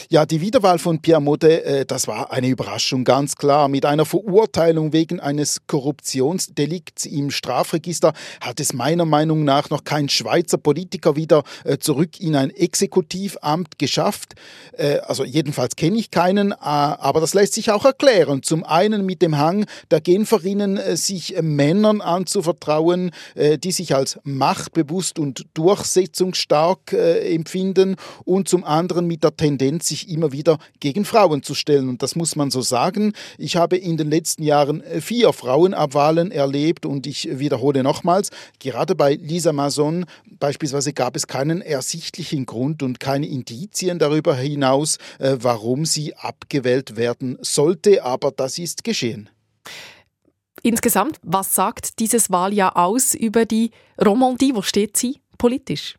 Ja, 0.08 0.26
die 0.26 0.40
Wiederwahl 0.40 0.78
von 0.78 1.00
Pierre 1.00 1.20
Mode, 1.20 1.64
äh, 1.64 1.86
das 1.86 2.06
war 2.06 2.32
eine 2.32 2.48
Überraschung, 2.48 3.04
ganz 3.04 3.36
klar. 3.36 3.68
Mit 3.68 3.86
einer 3.86 4.04
Verurteilung 4.04 4.92
wegen 4.92 5.20
eines 5.20 5.66
Korruptionsdelikts 5.66 7.06
im 7.06 7.30
Strafregister 7.30 8.12
hat 8.40 8.60
es 8.60 8.72
meiner 8.72 9.04
Meinung 9.04 9.44
nach 9.44 9.70
noch 9.70 9.84
kein 9.84 10.08
Schweizer 10.08 10.58
Politiker 10.58 11.16
wieder 11.16 11.42
äh, 11.64 11.78
zurück 11.78 12.20
in 12.20 12.36
ein 12.36 12.50
Exekutivamt 12.50 13.78
geschafft. 13.78 14.34
Äh, 14.72 14.98
also 15.00 15.24
jedenfalls 15.24 15.76
kenne 15.76 15.98
ich 15.98 16.10
keinen, 16.10 16.52
aber 16.52 17.20
das 17.20 17.34
lässt 17.34 17.54
sich 17.54 17.70
auch 17.70 17.84
erklären. 17.84 18.42
Zum 18.42 18.64
einen 18.64 19.04
mit 19.04 19.22
dem 19.22 19.38
Hang 19.38 19.66
der 19.90 20.00
Genferinnen, 20.00 20.78
sich 20.96 21.36
Männern 21.40 22.00
anzuvertrauen, 22.00 23.10
die 23.36 23.72
sich 23.72 23.94
als 23.94 24.18
machtbewusst 24.22 25.18
und 25.18 25.44
durchsetzungsstark 25.54 26.92
empfinden 26.92 27.96
und 28.24 28.48
zum 28.48 28.64
anderen 28.64 29.06
mit 29.06 29.24
der 29.24 29.36
Tendenz, 29.36 29.73
Tendenz, 29.74 29.88
sich 29.88 30.08
immer 30.08 30.32
wieder 30.32 30.58
gegen 30.80 31.04
Frauen 31.04 31.42
zu 31.42 31.54
stellen. 31.54 31.88
Und 31.88 32.02
das 32.02 32.16
muss 32.16 32.36
man 32.36 32.50
so 32.50 32.62
sagen. 32.62 33.12
Ich 33.38 33.56
habe 33.56 33.76
in 33.76 33.96
den 33.96 34.10
letzten 34.10 34.42
Jahren 34.42 34.82
äh, 34.82 35.00
vier 35.00 35.32
Frauenabwahlen 35.32 36.30
erlebt 36.30 36.86
und 36.86 37.06
ich 37.06 37.38
wiederhole 37.38 37.82
nochmals, 37.82 38.30
gerade 38.58 38.94
bei 38.94 39.14
Lisa 39.14 39.52
Mason 39.52 40.06
beispielsweise 40.38 40.92
gab 40.92 41.16
es 41.16 41.26
keinen 41.26 41.60
ersichtlichen 41.60 42.46
Grund 42.46 42.82
und 42.82 43.00
keine 43.00 43.26
Indizien 43.26 43.98
darüber 43.98 44.34
hinaus, 44.36 44.98
äh, 45.18 45.36
warum 45.40 45.86
sie 45.86 46.14
abgewählt 46.14 46.96
werden 46.96 47.38
sollte. 47.40 48.04
Aber 48.04 48.30
das 48.30 48.58
ist 48.58 48.84
geschehen. 48.84 49.30
Insgesamt, 50.62 51.18
was 51.22 51.54
sagt 51.54 51.98
dieses 51.98 52.30
Wahljahr 52.30 52.76
aus 52.76 53.14
über 53.14 53.44
die 53.44 53.70
Romandie? 54.02 54.54
Wo 54.54 54.62
steht 54.62 54.96
sie 54.96 55.20
politisch? 55.36 55.96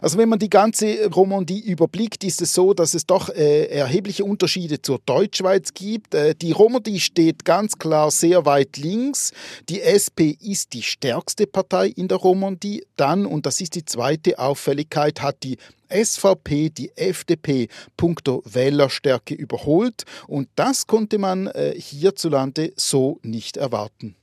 Also 0.00 0.18
wenn 0.18 0.28
man 0.28 0.38
die 0.38 0.50
ganze 0.50 1.10
Romandie 1.10 1.60
überblickt, 1.60 2.24
ist 2.24 2.42
es 2.42 2.52
so, 2.54 2.74
dass 2.74 2.94
es 2.94 3.06
doch 3.06 3.28
äh, 3.28 3.66
erhebliche 3.66 4.24
Unterschiede 4.24 4.80
zur 4.80 5.00
Deutschschweiz 5.04 5.74
gibt. 5.74 6.14
Äh, 6.14 6.34
die 6.34 6.52
Romandie 6.52 7.00
steht 7.00 7.44
ganz 7.44 7.78
klar 7.78 8.10
sehr 8.10 8.46
weit 8.46 8.76
links. 8.76 9.32
Die 9.68 9.80
SP 9.82 10.36
ist 10.40 10.72
die 10.72 10.82
stärkste 10.82 11.46
Partei 11.46 11.88
in 11.88 12.08
der 12.08 12.18
Romandie. 12.18 12.84
Dann, 12.96 13.26
und 13.26 13.46
das 13.46 13.60
ist 13.60 13.74
die 13.74 13.84
zweite 13.84 14.38
Auffälligkeit, 14.38 15.22
hat 15.22 15.42
die 15.42 15.56
SVP 15.90 16.70
die 16.70 16.92
FDP 16.96 17.68
punkto 17.96 18.42
Wählerstärke 18.46 19.34
überholt. 19.34 20.04
Und 20.26 20.48
das 20.54 20.86
konnte 20.86 21.18
man 21.18 21.48
äh, 21.48 21.74
hierzulande 21.76 22.72
so 22.76 23.18
nicht 23.22 23.56
erwarten. 23.56 24.16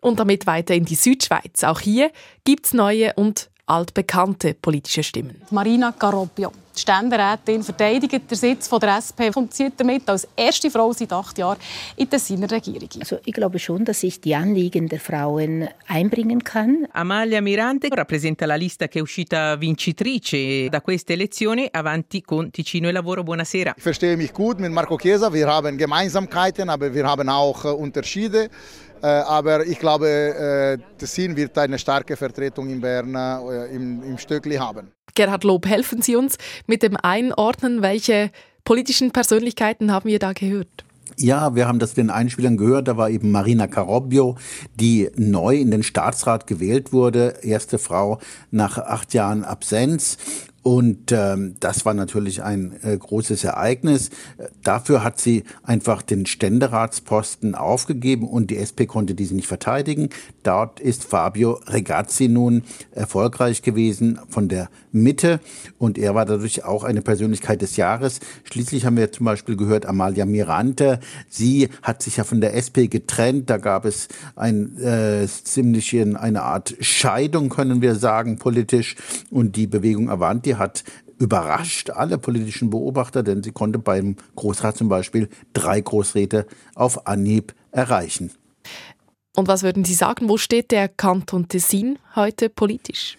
Und 0.00 0.18
damit 0.18 0.46
weiter 0.46 0.74
in 0.74 0.86
die 0.86 0.94
Südschweiz. 0.94 1.62
Auch 1.64 1.80
hier 1.80 2.10
gibt 2.44 2.66
es 2.66 2.72
neue 2.72 3.12
und 3.14 3.50
altbekannte 3.70 4.56
politische 4.60 5.02
Stimmen. 5.02 5.42
Marina 5.50 5.92
Carobbio, 5.96 6.50
Ständerätin, 6.74 7.62
verteidigt 7.62 8.28
den 8.28 8.36
Sitz 8.36 8.66
von 8.66 8.80
der 8.80 8.96
SP 8.98 9.30
und 9.34 9.54
zieht 9.54 9.74
damit 9.76 10.08
als 10.08 10.26
erste 10.34 10.70
Frau 10.70 10.92
seit 10.92 11.12
acht 11.12 11.38
Jahren 11.38 11.56
in 11.94 12.08
der 12.10 12.18
seiner 12.18 12.50
Regierung. 12.50 12.88
Also 12.98 13.18
ich 13.24 13.32
glaube 13.32 13.60
schon, 13.60 13.84
dass 13.84 14.02
ich 14.02 14.20
die 14.20 14.34
Anliegen 14.34 14.88
der 14.88 14.98
Frauen 14.98 15.68
einbringen 15.86 16.42
kann. 16.42 16.86
Amalia 16.92 17.40
Mirante 17.40 17.88
rappresenta 17.90 18.44
la 18.44 18.56
lista 18.56 18.88
che 18.88 18.98
è 18.98 19.02
uscita 19.02 19.54
vincitrice 19.56 20.68
da 20.68 20.80
queste 20.80 21.12
elezioni 21.12 21.68
avanti 21.70 22.22
con 22.22 22.50
Ticino 22.50 22.88
e 22.88 22.92
Lavoro. 22.92 23.22
Buonasera. 23.22 23.74
Ich 23.76 23.82
verstehe 23.82 24.16
mich 24.16 24.32
gut 24.32 24.58
mit 24.58 24.72
Marco 24.72 24.96
Chiesa. 24.96 25.32
Wir 25.32 25.46
haben 25.46 25.76
Gemeinsamkeiten, 25.76 26.68
aber 26.68 26.92
wir 26.92 27.06
haben 27.06 27.28
auch 27.28 27.62
Unterschiede. 27.64 28.50
Äh, 29.02 29.06
aber 29.06 29.66
ich 29.66 29.78
glaube, 29.78 30.08
äh, 30.08 30.78
Tessin 30.98 31.36
wird 31.36 31.56
eine 31.58 31.78
starke 31.78 32.16
Vertretung 32.16 32.68
in 32.68 32.80
Bern 32.80 33.14
äh, 33.14 33.74
im, 33.74 34.02
im 34.02 34.18
Stöckli 34.18 34.56
haben. 34.56 34.92
Gerhard 35.14 35.44
Lob, 35.44 35.66
helfen 35.66 36.02
Sie 36.02 36.16
uns 36.16 36.36
mit 36.66 36.82
dem 36.82 36.96
Einordnen, 36.96 37.82
welche 37.82 38.30
politischen 38.64 39.10
Persönlichkeiten 39.10 39.92
haben 39.92 40.08
wir 40.08 40.18
da 40.18 40.32
gehört? 40.32 40.84
Ja, 41.16 41.54
wir 41.54 41.66
haben 41.66 41.78
das 41.78 41.94
den 41.94 42.08
Einspielern 42.08 42.56
gehört. 42.56 42.88
Da 42.88 42.96
war 42.96 43.10
eben 43.10 43.30
Marina 43.30 43.66
Carobbio, 43.66 44.36
die 44.74 45.10
neu 45.16 45.56
in 45.56 45.70
den 45.70 45.82
Staatsrat 45.82 46.46
gewählt 46.46 46.92
wurde. 46.92 47.38
Erste 47.42 47.78
Frau 47.78 48.20
nach 48.50 48.78
acht 48.78 49.12
Jahren 49.12 49.44
Absenz. 49.44 50.18
Und 50.62 51.10
ähm, 51.10 51.56
das 51.60 51.86
war 51.86 51.94
natürlich 51.94 52.42
ein 52.42 52.74
äh, 52.82 52.96
großes 52.96 53.44
Ereignis. 53.44 54.10
Dafür 54.62 55.02
hat 55.02 55.18
sie 55.18 55.44
einfach 55.62 56.02
den 56.02 56.26
Ständeratsposten 56.26 57.54
aufgegeben 57.54 58.28
und 58.28 58.50
die 58.50 58.58
SP 58.60 58.84
konnte 58.84 59.14
diese 59.14 59.34
nicht 59.34 59.48
verteidigen. 59.48 60.10
Dort 60.42 60.78
ist 60.78 61.04
Fabio 61.04 61.60
Regazzi 61.66 62.28
nun 62.28 62.64
erfolgreich 62.92 63.62
gewesen 63.62 64.20
von 64.28 64.48
der 64.48 64.68
Mitte 64.92 65.40
und 65.78 65.96
er 65.96 66.14
war 66.14 66.26
dadurch 66.26 66.64
auch 66.64 66.84
eine 66.84 67.00
Persönlichkeit 67.00 67.62
des 67.62 67.76
Jahres. 67.76 68.20
Schließlich 68.44 68.84
haben 68.84 68.96
wir 68.96 69.12
zum 69.12 69.26
Beispiel 69.26 69.56
gehört 69.56 69.86
Amalia 69.86 70.26
Mirante. 70.26 71.00
Sie 71.28 71.68
hat 71.82 72.02
sich 72.02 72.18
ja 72.18 72.24
von 72.24 72.40
der 72.40 72.54
SP 72.58 72.88
getrennt. 72.88 73.48
Da 73.48 73.56
gab 73.56 73.84
es 73.84 74.08
ein 74.36 74.76
äh, 74.78 75.26
ziemlich 75.26 75.90
eine 75.90 76.42
Art 76.42 76.76
Scheidung, 76.80 77.48
können 77.48 77.80
wir 77.80 77.94
sagen, 77.94 78.38
politisch. 78.38 78.96
Und 79.30 79.56
die 79.56 79.66
Bewegung 79.66 80.10
Avanti 80.10 80.49
hat 80.56 80.84
überrascht 81.18 81.90
alle 81.90 82.18
politischen 82.18 82.70
Beobachter, 82.70 83.22
denn 83.22 83.42
sie 83.42 83.52
konnte 83.52 83.78
beim 83.78 84.16
Großrat 84.36 84.76
zum 84.76 84.88
Beispiel 84.88 85.28
drei 85.52 85.80
Großräte 85.80 86.46
auf 86.74 87.06
Anhieb 87.06 87.54
erreichen. 87.70 88.32
Und 89.36 89.48
was 89.48 89.62
würden 89.62 89.84
Sie 89.84 89.94
sagen, 89.94 90.28
wo 90.28 90.36
steht 90.36 90.70
der 90.70 90.88
Kanton 90.88 91.46
Tessin 91.48 91.98
heute 92.16 92.48
politisch? 92.48 93.16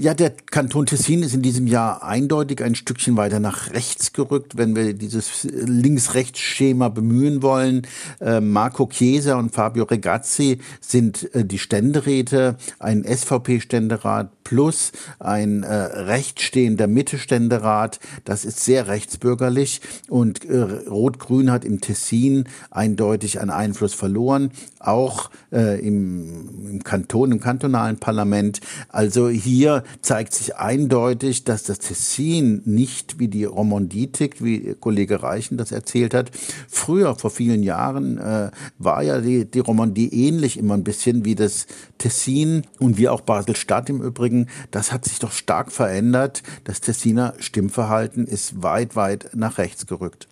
Ja, 0.00 0.14
der 0.14 0.30
Kanton 0.30 0.86
Tessin 0.86 1.24
ist 1.24 1.34
in 1.34 1.42
diesem 1.42 1.66
Jahr 1.66 2.04
eindeutig 2.04 2.62
ein 2.62 2.76
Stückchen 2.76 3.16
weiter 3.16 3.40
nach 3.40 3.72
rechts 3.72 4.12
gerückt, 4.12 4.56
wenn 4.56 4.76
wir 4.76 4.94
dieses 4.94 5.42
Links-Rechts-Schema 5.42 6.88
bemühen 6.88 7.42
wollen. 7.42 7.84
Äh, 8.20 8.40
Marco 8.40 8.86
Chiesa 8.86 9.34
und 9.34 9.50
Fabio 9.52 9.82
Regazzi 9.82 10.60
sind 10.80 11.34
äh, 11.34 11.44
die 11.44 11.58
Ständeräte, 11.58 12.58
ein 12.78 13.02
SVP-Ständerat 13.02 14.44
plus 14.44 14.92
ein 15.18 15.64
äh, 15.64 15.74
rechtsstehender 15.74 16.86
Mitte-Ständerat. 16.86 17.98
Das 18.24 18.44
ist 18.44 18.60
sehr 18.60 18.86
rechtsbürgerlich 18.86 19.80
und 20.08 20.46
Rot-Grün 20.48 21.50
hat 21.50 21.64
im 21.64 21.80
Tessin 21.80 22.44
eindeutig 22.70 23.40
an 23.40 23.50
Einfluss 23.50 23.92
verloren, 23.92 24.52
auch 24.78 25.30
im 25.50 26.80
Kanton, 26.84 27.32
im 27.32 27.40
kantonalen 27.40 27.98
Parlament. 27.98 28.60
Also 28.88 29.28
hier 29.28 29.82
zeigt 30.02 30.34
sich 30.34 30.56
eindeutig, 30.56 31.44
dass 31.44 31.64
das 31.64 31.78
Tessin 31.78 32.62
nicht 32.64 33.18
wie 33.18 33.28
die 33.28 33.44
Romandie 33.44 34.12
tickt, 34.12 34.42
wie 34.42 34.74
Kollege 34.74 35.22
Reichen 35.22 35.56
das 35.58 35.72
erzählt 35.72 36.14
hat. 36.14 36.30
Früher, 36.68 37.14
vor 37.14 37.30
vielen 37.30 37.62
Jahren, 37.62 38.18
äh, 38.18 38.50
war 38.78 39.02
ja 39.02 39.20
die, 39.20 39.44
die 39.44 39.60
Romandie 39.60 40.08
ähnlich 40.08 40.58
immer 40.58 40.74
ein 40.74 40.84
bisschen 40.84 41.24
wie 41.24 41.34
das 41.34 41.66
Tessin 41.98 42.62
und 42.78 42.98
wie 42.98 43.08
auch 43.08 43.20
Basel-Stadt 43.20 43.88
im 43.90 44.02
Übrigen. 44.02 44.48
Das 44.70 44.92
hat 44.92 45.04
sich 45.04 45.18
doch 45.18 45.32
stark 45.32 45.72
verändert. 45.72 46.42
Das 46.64 46.80
Tessiner 46.80 47.34
Stimmverhalten 47.38 48.26
ist 48.26 48.62
weit, 48.62 48.96
weit 48.96 49.30
nach 49.34 49.58
rechts 49.58 49.86
gerückt. 49.86 50.28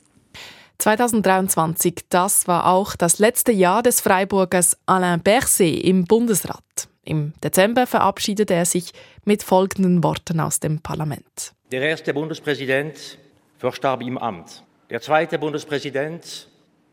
2023, 0.78 2.06
das 2.10 2.48
war 2.48 2.66
auch 2.66 2.96
das 2.96 3.18
letzte 3.18 3.52
Jahr 3.52 3.82
des 3.82 4.00
Freiburgers 4.00 4.76
Alain 4.86 5.20
Berset 5.20 5.82
im 5.82 6.04
Bundesrat. 6.04 6.88
Im 7.06 7.32
Dezember 7.42 7.86
verabschiedete 7.86 8.54
er 8.54 8.66
sich 8.66 8.92
mit 9.24 9.44
folgenden 9.44 10.02
Worten 10.02 10.40
aus 10.40 10.58
dem 10.58 10.80
Parlament. 10.80 11.52
Der 11.70 11.80
erste 11.82 12.12
Bundespräsident 12.12 13.18
verstarb 13.58 14.02
im 14.02 14.18
Amt. 14.18 14.64
Der 14.90 15.00
zweite 15.00 15.38
Bundespräsident 15.38 16.48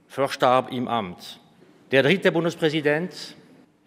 verstarb 0.07 0.71
im 0.71 0.87
Amt. 0.87 1.39
Der 1.91 2.03
dritte 2.03 2.31
Bundespräsident 2.31 3.35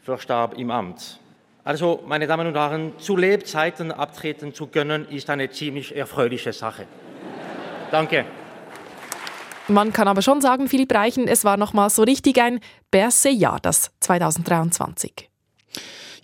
verstarb 0.03 0.59
im 0.59 0.71
Amt. 0.71 1.21
Also, 1.63 2.03
meine 2.07 2.27
Damen 2.27 2.49
und 2.49 2.55
Herren, 2.55 2.93
zu 2.99 3.17
Lebzeiten 3.17 3.93
abtreten 3.93 4.53
zu 4.53 4.67
können, 4.67 5.09
ist 5.09 5.31
eine 5.31 5.51
ziemlich 5.51 5.95
erfreuliche 5.95 6.53
Sache. 6.53 6.87
Danke. 7.91 8.25
Man 9.69 9.93
kann 9.93 10.07
aber 10.07 10.23
schon 10.23 10.41
sagen, 10.41 10.69
Philipp 10.69 10.93
Reichen, 10.93 11.27
es 11.27 11.45
war 11.45 11.57
nochmal 11.57 11.91
so 11.91 12.03
richtig 12.03 12.41
ein 12.41 12.61
Berse-Jahr, 12.91 13.59
das 13.61 13.91
2023. 14.01 15.29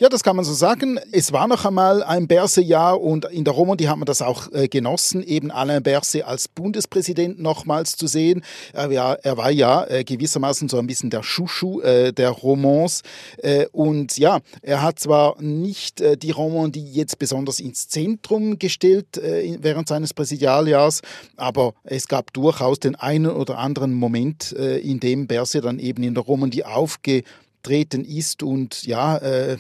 Ja, 0.02 0.08
das 0.08 0.24
kann 0.24 0.34
man 0.34 0.44
so 0.44 0.52
sagen. 0.52 0.98
Es 1.12 1.32
war 1.32 1.46
noch 1.46 1.64
einmal 1.64 2.02
ein 2.02 2.26
Berse-Jahr 2.26 3.00
und 3.00 3.26
in 3.26 3.44
der 3.44 3.54
Romandie 3.54 3.86
hat 3.86 3.98
man 3.98 4.04
das 4.04 4.20
auch 4.20 4.50
äh, 4.50 4.66
genossen, 4.66 5.22
eben 5.22 5.52
Alain 5.52 5.80
Berset 5.80 6.24
als 6.24 6.48
Bundespräsident 6.48 7.38
nochmals 7.38 7.96
zu 7.96 8.08
sehen. 8.08 8.42
Er 8.72 8.90
war, 8.90 9.20
er 9.22 9.36
war 9.36 9.52
ja 9.52 9.84
äh, 9.84 10.02
gewissermaßen 10.02 10.68
so 10.68 10.80
ein 10.80 10.88
bisschen 10.88 11.10
der 11.10 11.20
Chouchou 11.20 11.82
äh, 11.82 12.12
der 12.12 12.30
Romans. 12.30 13.02
Äh, 13.36 13.66
und 13.70 14.18
ja, 14.18 14.40
er 14.60 14.82
hat 14.82 14.98
zwar 14.98 15.40
nicht 15.40 16.00
äh, 16.00 16.16
die 16.16 16.32
Romandie 16.32 16.82
jetzt 16.82 17.20
besonders 17.20 17.60
ins 17.60 17.86
Zentrum 17.86 18.58
gestellt 18.58 19.18
äh, 19.18 19.56
während 19.60 19.86
seines 19.86 20.14
Präsidialjahrs, 20.14 21.02
aber 21.36 21.74
es 21.84 22.08
gab 22.08 22.32
durchaus 22.32 22.80
den 22.80 22.96
einen 22.96 23.30
oder 23.30 23.58
anderen 23.58 23.94
Moment, 23.94 24.50
in 24.50 24.98
dem 24.98 25.28
Berset 25.28 25.64
dann 25.64 25.78
eben 25.78 26.02
in 26.02 26.14
der 26.14 26.24
Romandie 26.24 26.64
aufge 26.64 27.22
aufgetreten 27.62 28.04
ist 28.04 28.42
und 28.42 28.84
ja, 28.84 29.16
äh, 29.18 29.56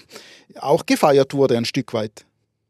auch 0.58 0.86
gefeiert 0.86 1.34
wurde 1.34 1.56
ein 1.56 1.64
Stück 1.64 1.94
weit. 1.94 2.24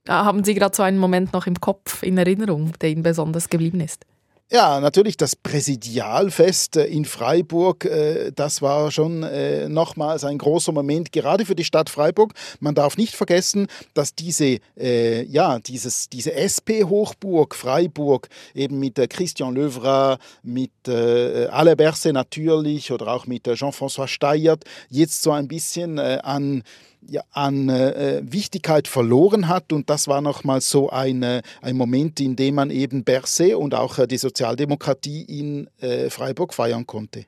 Haben 0.09 0.45
Sie 0.45 0.55
gerade 0.55 0.75
so 0.75 0.83
einen 0.83 0.99
Moment 0.99 1.33
noch 1.33 1.47
im 1.47 1.61
Kopf, 1.61 2.03
in 2.03 2.19
Erinnerung, 2.19 2.73
der 2.81 2.91
Ihnen 2.91 3.03
besonders 3.03 3.49
geblieben 3.49 3.81
ist? 3.81 4.05
Ja, 4.55 4.81
natürlich 4.81 5.17
das 5.17 5.35
Präsidialfest 5.35 6.77
äh, 6.77 6.85
in 6.85 7.07
Freiburg, 7.07 7.87
äh, 7.87 8.33
das 8.33 8.61
war 8.61 8.91
schon 8.91 9.23
äh, 9.23 9.67
nochmals 9.67 10.25
ein 10.25 10.37
großer 10.37 10.73
Moment, 10.73 11.11
gerade 11.11 11.47
für 11.47 11.55
die 11.55 11.65
Stadt 11.65 11.89
Freiburg. 11.89 12.35
Man 12.61 12.75
darf 12.75 12.99
nicht 12.99 13.15
vergessen, 13.15 13.67
dass 13.95 14.15
diese, 14.15 14.59
ja, 14.77 15.59
dieses, 15.59 16.11
diese 16.11 16.35
SP-Hochburg 16.37 17.55
Freiburg 17.55 18.29
eben 18.55 18.79
mit 18.79 18.97
Christian 19.09 19.55
Löwra, 19.55 20.19
mit 20.43 20.71
Alain 20.87 21.77
Berset 21.77 22.13
natürlich 22.13 22.93
oder 22.93 23.09
auch 23.09 23.27
mit 23.27 23.45
Jean-François 23.45 24.07
Steyert 24.07 24.65
jetzt 24.91 25.23
so 25.23 25.33
ein 25.33 25.49
bisschen 25.49 25.99
an 25.99 26.63
ja, 27.09 27.23
an 27.31 27.69
äh, 27.69 28.23
Wichtigkeit 28.25 28.89
verloren 28.89 29.49
hat. 29.49 29.73
Und 29.73 29.91
das 29.91 30.09
war 30.09 30.21
nochmal 30.21 30.61
so 30.61 30.91
ein, 30.91 31.23
ein 31.23 31.77
Moment, 31.77 32.21
in 32.21 32.37
dem 32.37 32.57
man 32.57 32.71
eben 32.71 33.05
Berset 33.05 33.55
und 33.55 33.75
auch 33.75 33.99
äh, 33.99 34.07
die 34.07 34.19
Sozialdemokratie 34.19 35.23
in 35.23 35.69
äh, 35.81 36.11
Freiburg 36.11 36.55
feiern 36.55 36.87
konnte. 36.87 37.27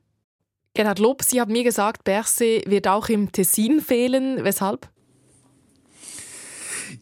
Gerhard 0.74 0.98
Lob, 0.98 1.22
Sie 1.22 1.40
haben 1.40 1.52
mir 1.52 1.62
gesagt, 1.62 2.04
Berset 2.04 2.68
wird 2.68 2.88
auch 2.88 3.08
im 3.08 3.30
Tessin 3.30 3.80
fehlen. 3.80 4.42
Weshalb? 4.42 4.88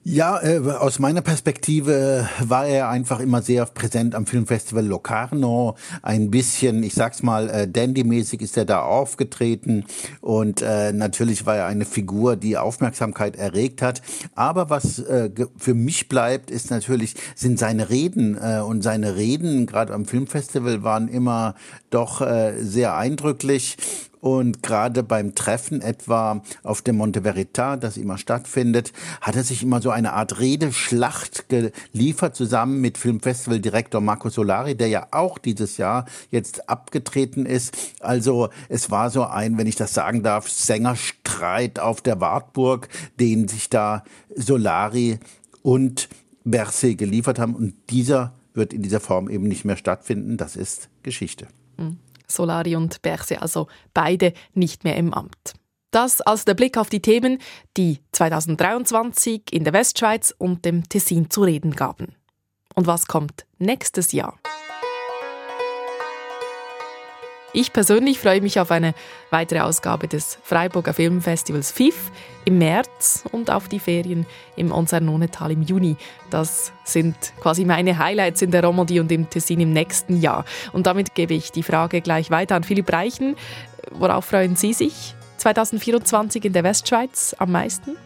Ja, 0.05 0.43
äh, 0.43 0.59
aus 0.59 0.99
meiner 0.99 1.23
Perspektive 1.23 2.29
war 2.41 2.67
er 2.67 2.89
einfach 2.89 3.21
immer 3.21 3.43
sehr 3.43 3.67
präsent 3.67 4.15
am 4.15 4.27
Filmfestival 4.27 4.85
Locarno. 4.85 5.77
Ein 6.03 6.31
bisschen, 6.31 6.83
ich 6.83 6.95
sag's 6.95 7.23
mal, 7.23 7.49
äh, 7.49 7.69
dandy-mäßig 7.69 8.43
ist 8.43 8.57
er 8.57 8.65
da 8.65 8.83
aufgetreten 8.83 9.85
und 10.21 10.63
äh, 10.63 10.93
natürlich 10.93 11.47
war 11.47 11.57
er 11.57 11.67
eine 11.67 11.85
Figur, 11.85 12.37
die 12.37 12.57
Aufmerksamkeit 12.57 13.37
erregt 13.37 13.83
hat. 13.83 14.03
Aber 14.35 14.71
was 14.71 14.99
äh, 14.99 15.31
für 15.57 15.75
mich 15.75 16.09
bleibt, 16.09 16.51
ist 16.51 16.71
natürlich, 16.71 17.15
sind 17.35 17.59
seine 17.59 17.91
Reden 17.91 18.37
äh, 18.41 18.61
und 18.61 18.83
seine 18.83 19.17
Reden, 19.17 19.67
gerade 19.67 19.93
am 19.95 20.05
Filmfestival, 20.05 20.83
waren 20.83 21.09
immer 21.09 21.55
doch 21.91 22.21
äh, 22.21 22.55
sehr 22.63 22.97
eindrücklich 22.97 23.77
und 24.23 24.63
gerade 24.63 25.03
beim 25.03 25.35
Treffen 25.35 25.81
etwa 25.81 26.43
auf 26.63 26.81
dem 26.81 26.97
Monte 26.97 27.23
Verita, 27.23 27.77
das 27.77 27.97
immer 27.97 28.19
stattfindet, 28.19 28.93
hat 29.21 29.35
er 29.35 29.43
sich 29.43 29.65
immer 29.65 29.83
so 29.83 29.91
eine 29.91 30.13
Art 30.13 30.39
Redeschlacht 30.39 31.47
geliefert, 31.49 32.37
zusammen 32.37 32.81
mit 32.81 32.99
Filmfestivaldirektor 32.99 34.01
Marco 34.01 34.29
Solari, 34.29 34.77
der 34.77 34.87
ja 34.87 35.09
auch 35.11 35.39
dieses 35.39 35.77
Jahr 35.77 36.07
jetzt 36.31 36.69
abgetreten 36.71 37.47
ist. 37.47 37.77
Also 37.99 38.51
es 38.69 38.93
war 38.93 39.11
so 39.11 39.25
ein, 39.25 39.59
wenn 39.59 39.67
ich 39.67 39.75
das 39.75 39.93
sagen 39.93 40.23
darf, 40.23 40.49
Sängerstreit 40.49 41.81
auf 41.81 42.01
der 42.01 42.21
Wartburg, 42.21 42.89
den 43.19 43.49
sich 43.49 43.71
da 43.71 44.05
Solari 44.37 45.19
und 45.63 46.09
Berset 46.45 46.97
geliefert 46.97 47.41
haben. 47.41 47.57
Und 47.57 47.75
dieser 47.91 48.35
wird 48.55 48.73
in 48.73 48.83
dieser 48.83 49.01
Form 49.01 49.29
eben 49.29 49.49
nicht 49.49 49.65
mehr 49.65 49.77
stattfinden. 49.77 50.37
Das 50.37 50.55
ist 50.55 50.91
Geschichte. 51.03 51.49
Mhm. 51.77 51.97
Solari 52.35 52.77
und 52.77 53.03
Berse, 53.03 53.41
also 53.41 53.69
beide 53.95 54.33
nicht 54.55 54.85
mehr 54.85 54.97
im 54.97 55.13
Amt. 55.15 55.55
Das 55.91 56.23
also 56.23 56.45
der 56.45 56.55
Blick 56.55 56.79
auf 56.79 56.89
die 56.89 57.03
Themen, 57.03 57.39
die 57.77 58.01
2023 58.13 59.53
in 59.53 59.65
der 59.65 59.75
Westschweiz 59.75 60.35
und 60.37 60.65
dem 60.65 60.89
Tessin 60.89 61.31
zu 61.31 61.43
reden 61.43 61.73
gaben. 61.73 62.17
Und 62.75 62.87
was 62.87 63.07
kommt 63.07 63.47
nächstes 63.59 64.13
Jahr? 64.13 64.39
Ich 67.55 67.75
persönlich 67.75 68.19
freue 68.19 68.41
mich 68.41 68.59
auf 68.59 68.71
eine 68.71 68.95
weitere 69.29 69.61
Ausgabe 69.61 70.09
des 70.09 70.39
Freiburger 70.43 70.95
Filmfestivals 70.95 71.71
FIF 71.71 72.11
im 72.47 72.57
März 72.57 73.25
und 73.31 73.51
auf 73.51 73.69
die 73.69 73.79
Ferien 73.79 74.25
im 74.57 74.73
Onsernonental 74.73 75.53
im 75.53 75.61
Juni. 75.61 75.97
Das 76.31 76.73
sind 76.85 77.15
quasi 77.41 77.67
meine 77.67 77.99
Highlights 77.99 78.41
in 78.41 78.53
der 78.53 78.65
Romandie 78.65 79.01
und 79.01 79.13
im 79.13 79.29
Tessin 79.29 79.61
im 79.61 79.75
nächsten 79.75 80.19
Jahr. 80.19 80.47
Und 80.73 80.87
damit 80.87 81.15
gebe 81.15 81.35
ich 81.35 81.53
die 81.53 81.63
Frage 81.63 82.01
gleich 82.01 82.31
weiter 82.31 82.57
an 82.57 82.65
Philipp 82.65 82.91
Reichen. 82.91 83.37
Worauf 83.91 84.25
freuen 84.25 84.57
Sie 84.57 84.73
sich 84.73 85.15
2024 85.37 86.47
in 86.47 86.55
der 86.55 86.65
Westschweiz 86.65 87.37
am 87.39 87.53
meisten? 87.53 87.99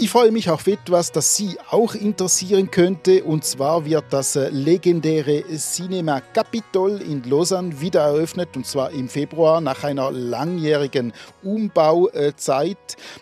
Ich 0.00 0.10
freue 0.10 0.30
mich 0.30 0.48
auf 0.48 0.68
etwas, 0.68 1.10
das 1.10 1.34
Sie 1.34 1.58
auch 1.72 1.96
interessieren 1.96 2.70
könnte. 2.70 3.24
Und 3.24 3.44
zwar 3.44 3.84
wird 3.84 4.04
das 4.10 4.36
äh, 4.36 4.48
legendäre 4.48 5.42
Cinema 5.56 6.20
Capitol 6.20 7.02
in 7.02 7.24
Lausanne 7.24 7.80
wieder 7.80 8.02
eröffnet. 8.02 8.50
Und 8.54 8.64
zwar 8.64 8.92
im 8.92 9.08
Februar 9.08 9.60
nach 9.60 9.82
einer 9.82 10.12
langjährigen 10.12 11.12
Umbauzeit. 11.42 12.78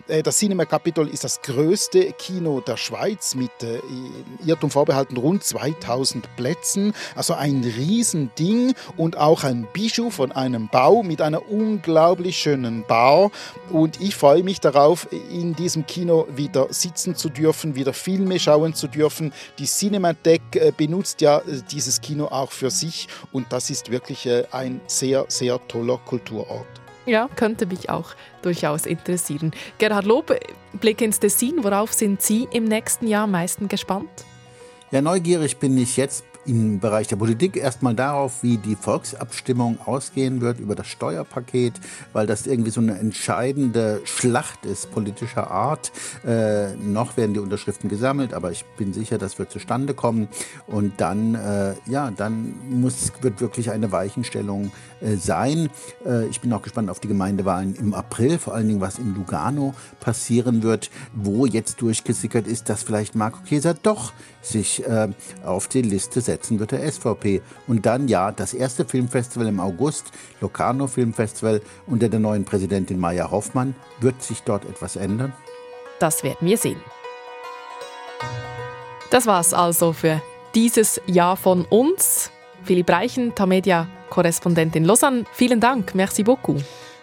Äh, 0.06 0.22
das 0.22 0.36
Cinema 0.36 0.66
Capitol 0.66 1.08
ist 1.08 1.24
das 1.24 1.40
größte 1.40 2.12
Kino 2.12 2.60
der 2.60 2.76
Schweiz 2.76 3.34
mit 3.34 3.62
äh, 3.62 3.80
Irrtum 4.44 4.70
vorbehalten 4.70 5.16
rund 5.16 5.44
2000 5.44 6.36
Plätzen. 6.36 6.92
Also 7.14 7.32
ein 7.32 7.64
Riesending 7.64 8.74
und 8.98 9.16
auch 9.16 9.44
ein 9.44 9.66
Bijou 9.72 10.10
von 10.10 10.30
einem 10.30 10.68
Bau 10.68 11.02
mit 11.02 11.22
einer 11.22 11.50
unglaublich 11.50 12.36
schönen 12.36 12.84
Bar. 12.84 13.30
Und 13.70 13.98
ich 14.02 14.14
freue 14.14 14.42
mich 14.42 14.60
darauf, 14.60 15.08
in 15.30 15.56
diesem 15.56 15.86
Kino 15.86 16.26
wieder 16.36 16.65
sitzen 16.70 17.14
zu 17.14 17.28
dürfen, 17.28 17.74
wieder 17.74 17.92
Filme 17.92 18.38
schauen 18.38 18.74
zu 18.74 18.88
dürfen. 18.88 19.32
Die 19.58 19.66
Cinemathek 19.66 20.42
äh, 20.54 20.72
benutzt 20.76 21.20
ja 21.20 21.38
äh, 21.38 21.62
dieses 21.70 22.00
Kino 22.00 22.26
auch 22.26 22.52
für 22.52 22.70
sich 22.70 23.08
und 23.32 23.52
das 23.52 23.70
ist 23.70 23.90
wirklich 23.90 24.26
äh, 24.26 24.44
ein 24.50 24.80
sehr, 24.86 25.26
sehr 25.28 25.60
toller 25.68 25.98
Kulturort. 25.98 26.66
Ja, 27.06 27.28
könnte 27.36 27.66
mich 27.66 27.88
auch 27.88 28.14
durchaus 28.42 28.84
interessieren. 28.84 29.52
Gerhard 29.78 30.04
Lob, 30.06 30.36
Blick 30.72 31.00
ins 31.00 31.20
Tessin, 31.20 31.62
worauf 31.62 31.92
sind 31.92 32.20
Sie 32.20 32.48
im 32.52 32.64
nächsten 32.64 33.06
Jahr 33.06 33.24
am 33.24 33.30
meisten 33.30 33.68
gespannt? 33.68 34.24
Ja, 34.90 35.00
neugierig 35.00 35.56
bin 35.58 35.78
ich 35.78 35.96
jetzt 35.96 36.24
im 36.46 36.80
Bereich 36.80 37.08
der 37.08 37.16
Politik 37.16 37.56
erstmal 37.56 37.94
darauf, 37.94 38.42
wie 38.42 38.56
die 38.56 38.76
Volksabstimmung 38.76 39.78
ausgehen 39.84 40.40
wird 40.40 40.60
über 40.60 40.74
das 40.74 40.86
Steuerpaket, 40.86 41.74
weil 42.12 42.26
das 42.26 42.46
irgendwie 42.46 42.70
so 42.70 42.80
eine 42.80 42.98
entscheidende 42.98 44.00
Schlacht 44.04 44.64
ist 44.64 44.90
politischer 44.92 45.50
Art. 45.50 45.92
Äh, 46.26 46.74
noch 46.76 47.16
werden 47.16 47.34
die 47.34 47.40
Unterschriften 47.40 47.88
gesammelt, 47.88 48.34
aber 48.34 48.50
ich 48.50 48.64
bin 48.76 48.92
sicher, 48.92 49.18
das 49.18 49.38
wird 49.38 49.50
zustande 49.50 49.94
kommen. 49.94 50.28
Und 50.66 51.00
dann, 51.00 51.34
äh, 51.34 51.74
ja, 51.86 52.10
dann 52.10 52.54
muss, 52.70 53.12
wird 53.20 53.40
wirklich 53.40 53.70
eine 53.70 53.92
Weichenstellung 53.92 54.70
sein. 55.16 55.70
Äh, 56.04 56.26
ich 56.26 56.40
bin 56.40 56.52
auch 56.52 56.62
gespannt 56.62 56.90
auf 56.90 57.00
die 57.00 57.08
Gemeindewahlen 57.08 57.74
im 57.76 57.94
April, 57.94 58.38
vor 58.38 58.54
allen 58.54 58.68
Dingen, 58.68 58.80
was 58.80 58.98
in 58.98 59.14
Lugano 59.14 59.74
passieren 60.00 60.62
wird, 60.62 60.90
wo 61.14 61.46
jetzt 61.46 61.80
durchgesickert 61.80 62.46
ist, 62.46 62.68
dass 62.68 62.82
vielleicht 62.82 63.14
Marco 63.14 63.38
Käser 63.46 63.74
doch 63.74 64.12
sich 64.42 64.86
äh, 64.86 65.08
auf 65.44 65.68
die 65.68 65.82
Liste 65.82 66.20
setzen 66.20 66.58
wird 66.58 66.72
der 66.72 66.90
SVP. 66.90 67.42
Und 67.66 67.86
dann 67.86 68.08
ja, 68.08 68.32
das 68.32 68.54
erste 68.54 68.84
Filmfestival 68.84 69.46
im 69.46 69.60
August, 69.60 70.06
Locarno 70.40 70.86
Filmfestival 70.86 71.60
unter 71.86 72.08
der 72.08 72.20
neuen 72.20 72.44
Präsidentin 72.44 72.98
Maya 72.98 73.30
Hoffmann. 73.30 73.74
Wird 74.00 74.22
sich 74.22 74.42
dort 74.42 74.64
etwas 74.64 74.96
ändern? 74.96 75.32
Das 75.98 76.22
werden 76.22 76.46
wir 76.46 76.58
sehen. 76.58 76.80
Das 79.10 79.26
war's 79.26 79.54
also 79.54 79.92
für 79.92 80.20
dieses 80.54 81.00
Jahr 81.06 81.36
von 81.36 81.64
uns. 81.64 82.30
Philipp 82.66 82.90
Reichen, 82.90 83.34
Tamedia-Korrespondent 83.34 84.76
in 84.76 84.84
Lausanne. 84.84 85.24
Vielen 85.32 85.60
Dank, 85.60 85.94
merci 85.94 86.22
beaucoup. 86.22 86.56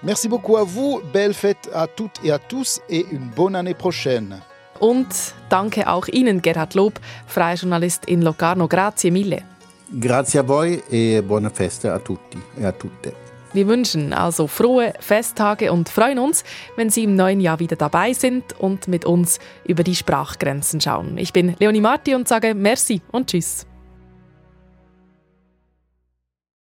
Merci 0.03 0.27
beaucoup 0.27 0.57
à 0.57 0.63
vous, 0.63 1.01
belle 1.13 1.33
fête 1.33 1.69
à 1.73 1.87
toutes 1.87 2.19
et 2.23 2.31
à 2.31 2.37
tous 2.37 2.81
et 2.89 3.05
une 3.11 3.29
bonne 3.35 3.55
année 3.55 3.73
prochaine. 3.73 4.41
Und 4.79 5.07
danke 5.49 5.87
auch 5.87 6.07
Ihnen, 6.09 6.41
Gerhard 6.41 6.73
Lob, 6.75 6.93
freier 7.25 7.55
Journalist 7.55 8.05
in 8.09 8.21
Locarno. 8.21 8.67
Grazie 8.67 9.11
mille. 9.11 9.43
Grazie 9.89 10.39
a 10.39 10.43
voi 10.43 10.83
e 10.89 11.21
buone 11.21 11.49
feste 11.49 11.87
a 11.89 11.99
tutti 11.99 12.41
e 12.59 12.65
a 12.65 12.71
tutte. 12.71 13.13
Wir 13.53 13.67
wünschen 13.67 14.13
also 14.13 14.47
frohe 14.47 14.93
Festtage 14.99 15.71
und 15.71 15.87
freuen 15.87 16.17
uns, 16.17 16.43
wenn 16.75 16.89
Sie 16.89 17.03
im 17.03 17.15
neuen 17.15 17.39
Jahr 17.39 17.59
wieder 17.59 17.75
dabei 17.75 18.13
sind 18.13 18.59
und 18.59 18.87
mit 18.87 19.05
uns 19.05 19.39
über 19.63 19.83
die 19.83 19.95
Sprachgrenzen 19.95 20.81
schauen. 20.81 21.17
Ich 21.19 21.31
bin 21.31 21.55
Leonie 21.59 21.81
Marti 21.81 22.15
und 22.15 22.27
sage 22.27 22.55
Merci 22.55 23.01
und 23.11 23.27
Tschüss. 23.27 23.67